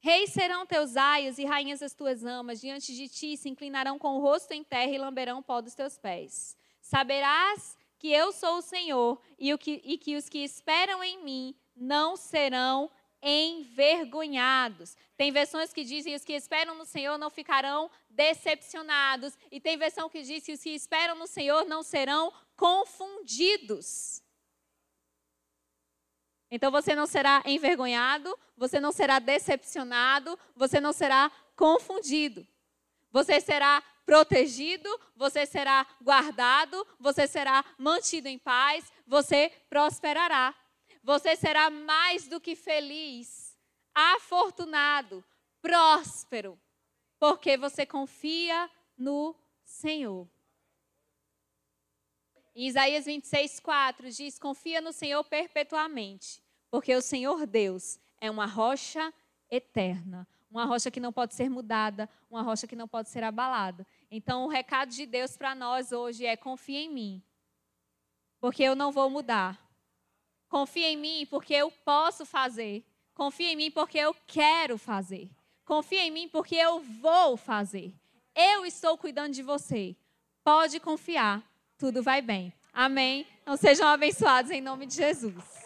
Reis 0.00 0.34
serão 0.34 0.66
teus 0.66 0.98
aios 0.98 1.38
e 1.38 1.46
rainhas 1.46 1.80
as 1.80 1.94
tuas 1.94 2.26
amas, 2.26 2.60
diante 2.60 2.94
de 2.94 3.08
ti 3.08 3.38
se 3.38 3.48
inclinarão 3.48 3.98
com 3.98 4.18
o 4.18 4.20
rosto 4.20 4.52
em 4.52 4.62
terra 4.62 4.92
e 4.92 4.98
lamberão 4.98 5.38
o 5.38 5.42
pó 5.42 5.62
dos 5.62 5.74
teus 5.74 5.96
pés. 5.96 6.54
Saberás 6.82 7.80
que 8.02 8.12
eu 8.12 8.32
sou 8.32 8.56
o 8.56 8.62
Senhor 8.62 9.22
e, 9.38 9.54
o 9.54 9.58
que, 9.58 9.80
e 9.84 9.96
que 9.96 10.16
os 10.16 10.28
que 10.28 10.38
esperam 10.38 11.04
em 11.04 11.22
mim 11.22 11.54
não 11.76 12.16
serão 12.16 12.90
envergonhados. 13.22 14.96
Tem 15.16 15.30
versões 15.30 15.72
que 15.72 15.84
dizem 15.84 16.16
os 16.16 16.24
que 16.24 16.32
esperam 16.32 16.74
no 16.74 16.84
Senhor 16.84 17.16
não 17.16 17.30
ficarão 17.30 17.88
decepcionados. 18.10 19.38
E 19.52 19.60
tem 19.60 19.76
versão 19.76 20.08
que 20.08 20.20
diz 20.20 20.44
que 20.44 20.52
os 20.52 20.60
que 20.60 20.70
esperam 20.70 21.14
no 21.14 21.28
Senhor 21.28 21.64
não 21.66 21.84
serão 21.84 22.32
confundidos. 22.56 24.20
Então 26.50 26.72
você 26.72 26.96
não 26.96 27.06
será 27.06 27.40
envergonhado, 27.46 28.36
você 28.56 28.80
não 28.80 28.90
será 28.90 29.20
decepcionado, 29.20 30.36
você 30.56 30.80
não 30.80 30.92
será 30.92 31.30
confundido. 31.54 32.44
Você 33.12 33.40
será 33.40 33.80
protegido, 34.04 34.88
você 35.16 35.46
será 35.46 35.86
guardado, 36.00 36.86
você 36.98 37.26
será 37.26 37.64
mantido 37.78 38.28
em 38.28 38.38
paz, 38.38 38.92
você 39.06 39.50
prosperará. 39.68 40.54
Você 41.02 41.34
será 41.34 41.68
mais 41.68 42.28
do 42.28 42.40
que 42.40 42.54
feliz, 42.54 43.58
afortunado, 43.94 45.24
próspero, 45.60 46.58
porque 47.18 47.56
você 47.56 47.84
confia 47.84 48.70
no 48.96 49.34
Senhor. 49.64 50.28
Em 52.54 52.68
Isaías 52.68 53.06
26, 53.06 53.60
4 53.60 54.10
diz: 54.10 54.38
Confia 54.38 54.80
no 54.80 54.92
Senhor 54.92 55.24
perpetuamente, 55.24 56.42
porque 56.70 56.94
o 56.94 57.02
Senhor 57.02 57.46
Deus 57.46 57.98
é 58.20 58.30
uma 58.30 58.46
rocha 58.46 59.12
eterna, 59.50 60.28
uma 60.52 60.64
rocha 60.64 60.90
que 60.90 61.00
não 61.00 61.12
pode 61.12 61.34
ser 61.34 61.48
mudada, 61.48 62.08
uma 62.30 62.42
rocha 62.42 62.66
que 62.66 62.76
não 62.76 62.86
pode 62.86 63.08
ser 63.08 63.24
abalada. 63.24 63.86
Então, 64.10 64.44
o 64.44 64.48
recado 64.48 64.90
de 64.90 65.06
Deus 65.06 65.36
para 65.36 65.54
nós 65.54 65.90
hoje 65.90 66.26
é: 66.26 66.36
confia 66.36 66.80
em 66.80 66.90
mim, 66.90 67.22
porque 68.38 68.62
eu 68.62 68.76
não 68.76 68.92
vou 68.92 69.08
mudar. 69.08 69.58
Confia 70.48 70.88
em 70.90 70.96
mim, 70.96 71.26
porque 71.30 71.54
eu 71.54 71.70
posso 71.70 72.26
fazer. 72.26 72.84
Confia 73.14 73.52
em 73.52 73.56
mim, 73.56 73.70
porque 73.70 73.98
eu 73.98 74.14
quero 74.26 74.76
fazer. 74.76 75.30
Confia 75.64 76.02
em 76.02 76.10
mim, 76.10 76.28
porque 76.28 76.56
eu 76.56 76.80
vou 76.80 77.36
fazer. 77.36 77.94
Eu 78.34 78.66
estou 78.66 78.98
cuidando 78.98 79.32
de 79.32 79.42
você. 79.42 79.96
Pode 80.44 80.78
confiar 80.78 81.42
tudo 81.82 82.00
vai 82.00 82.22
bem. 82.22 82.52
Amém? 82.72 83.26
Então 83.42 83.56
sejam 83.56 83.88
abençoados 83.88 84.52
em 84.52 84.60
nome 84.60 84.86
de 84.86 84.94
Jesus. 84.94 85.61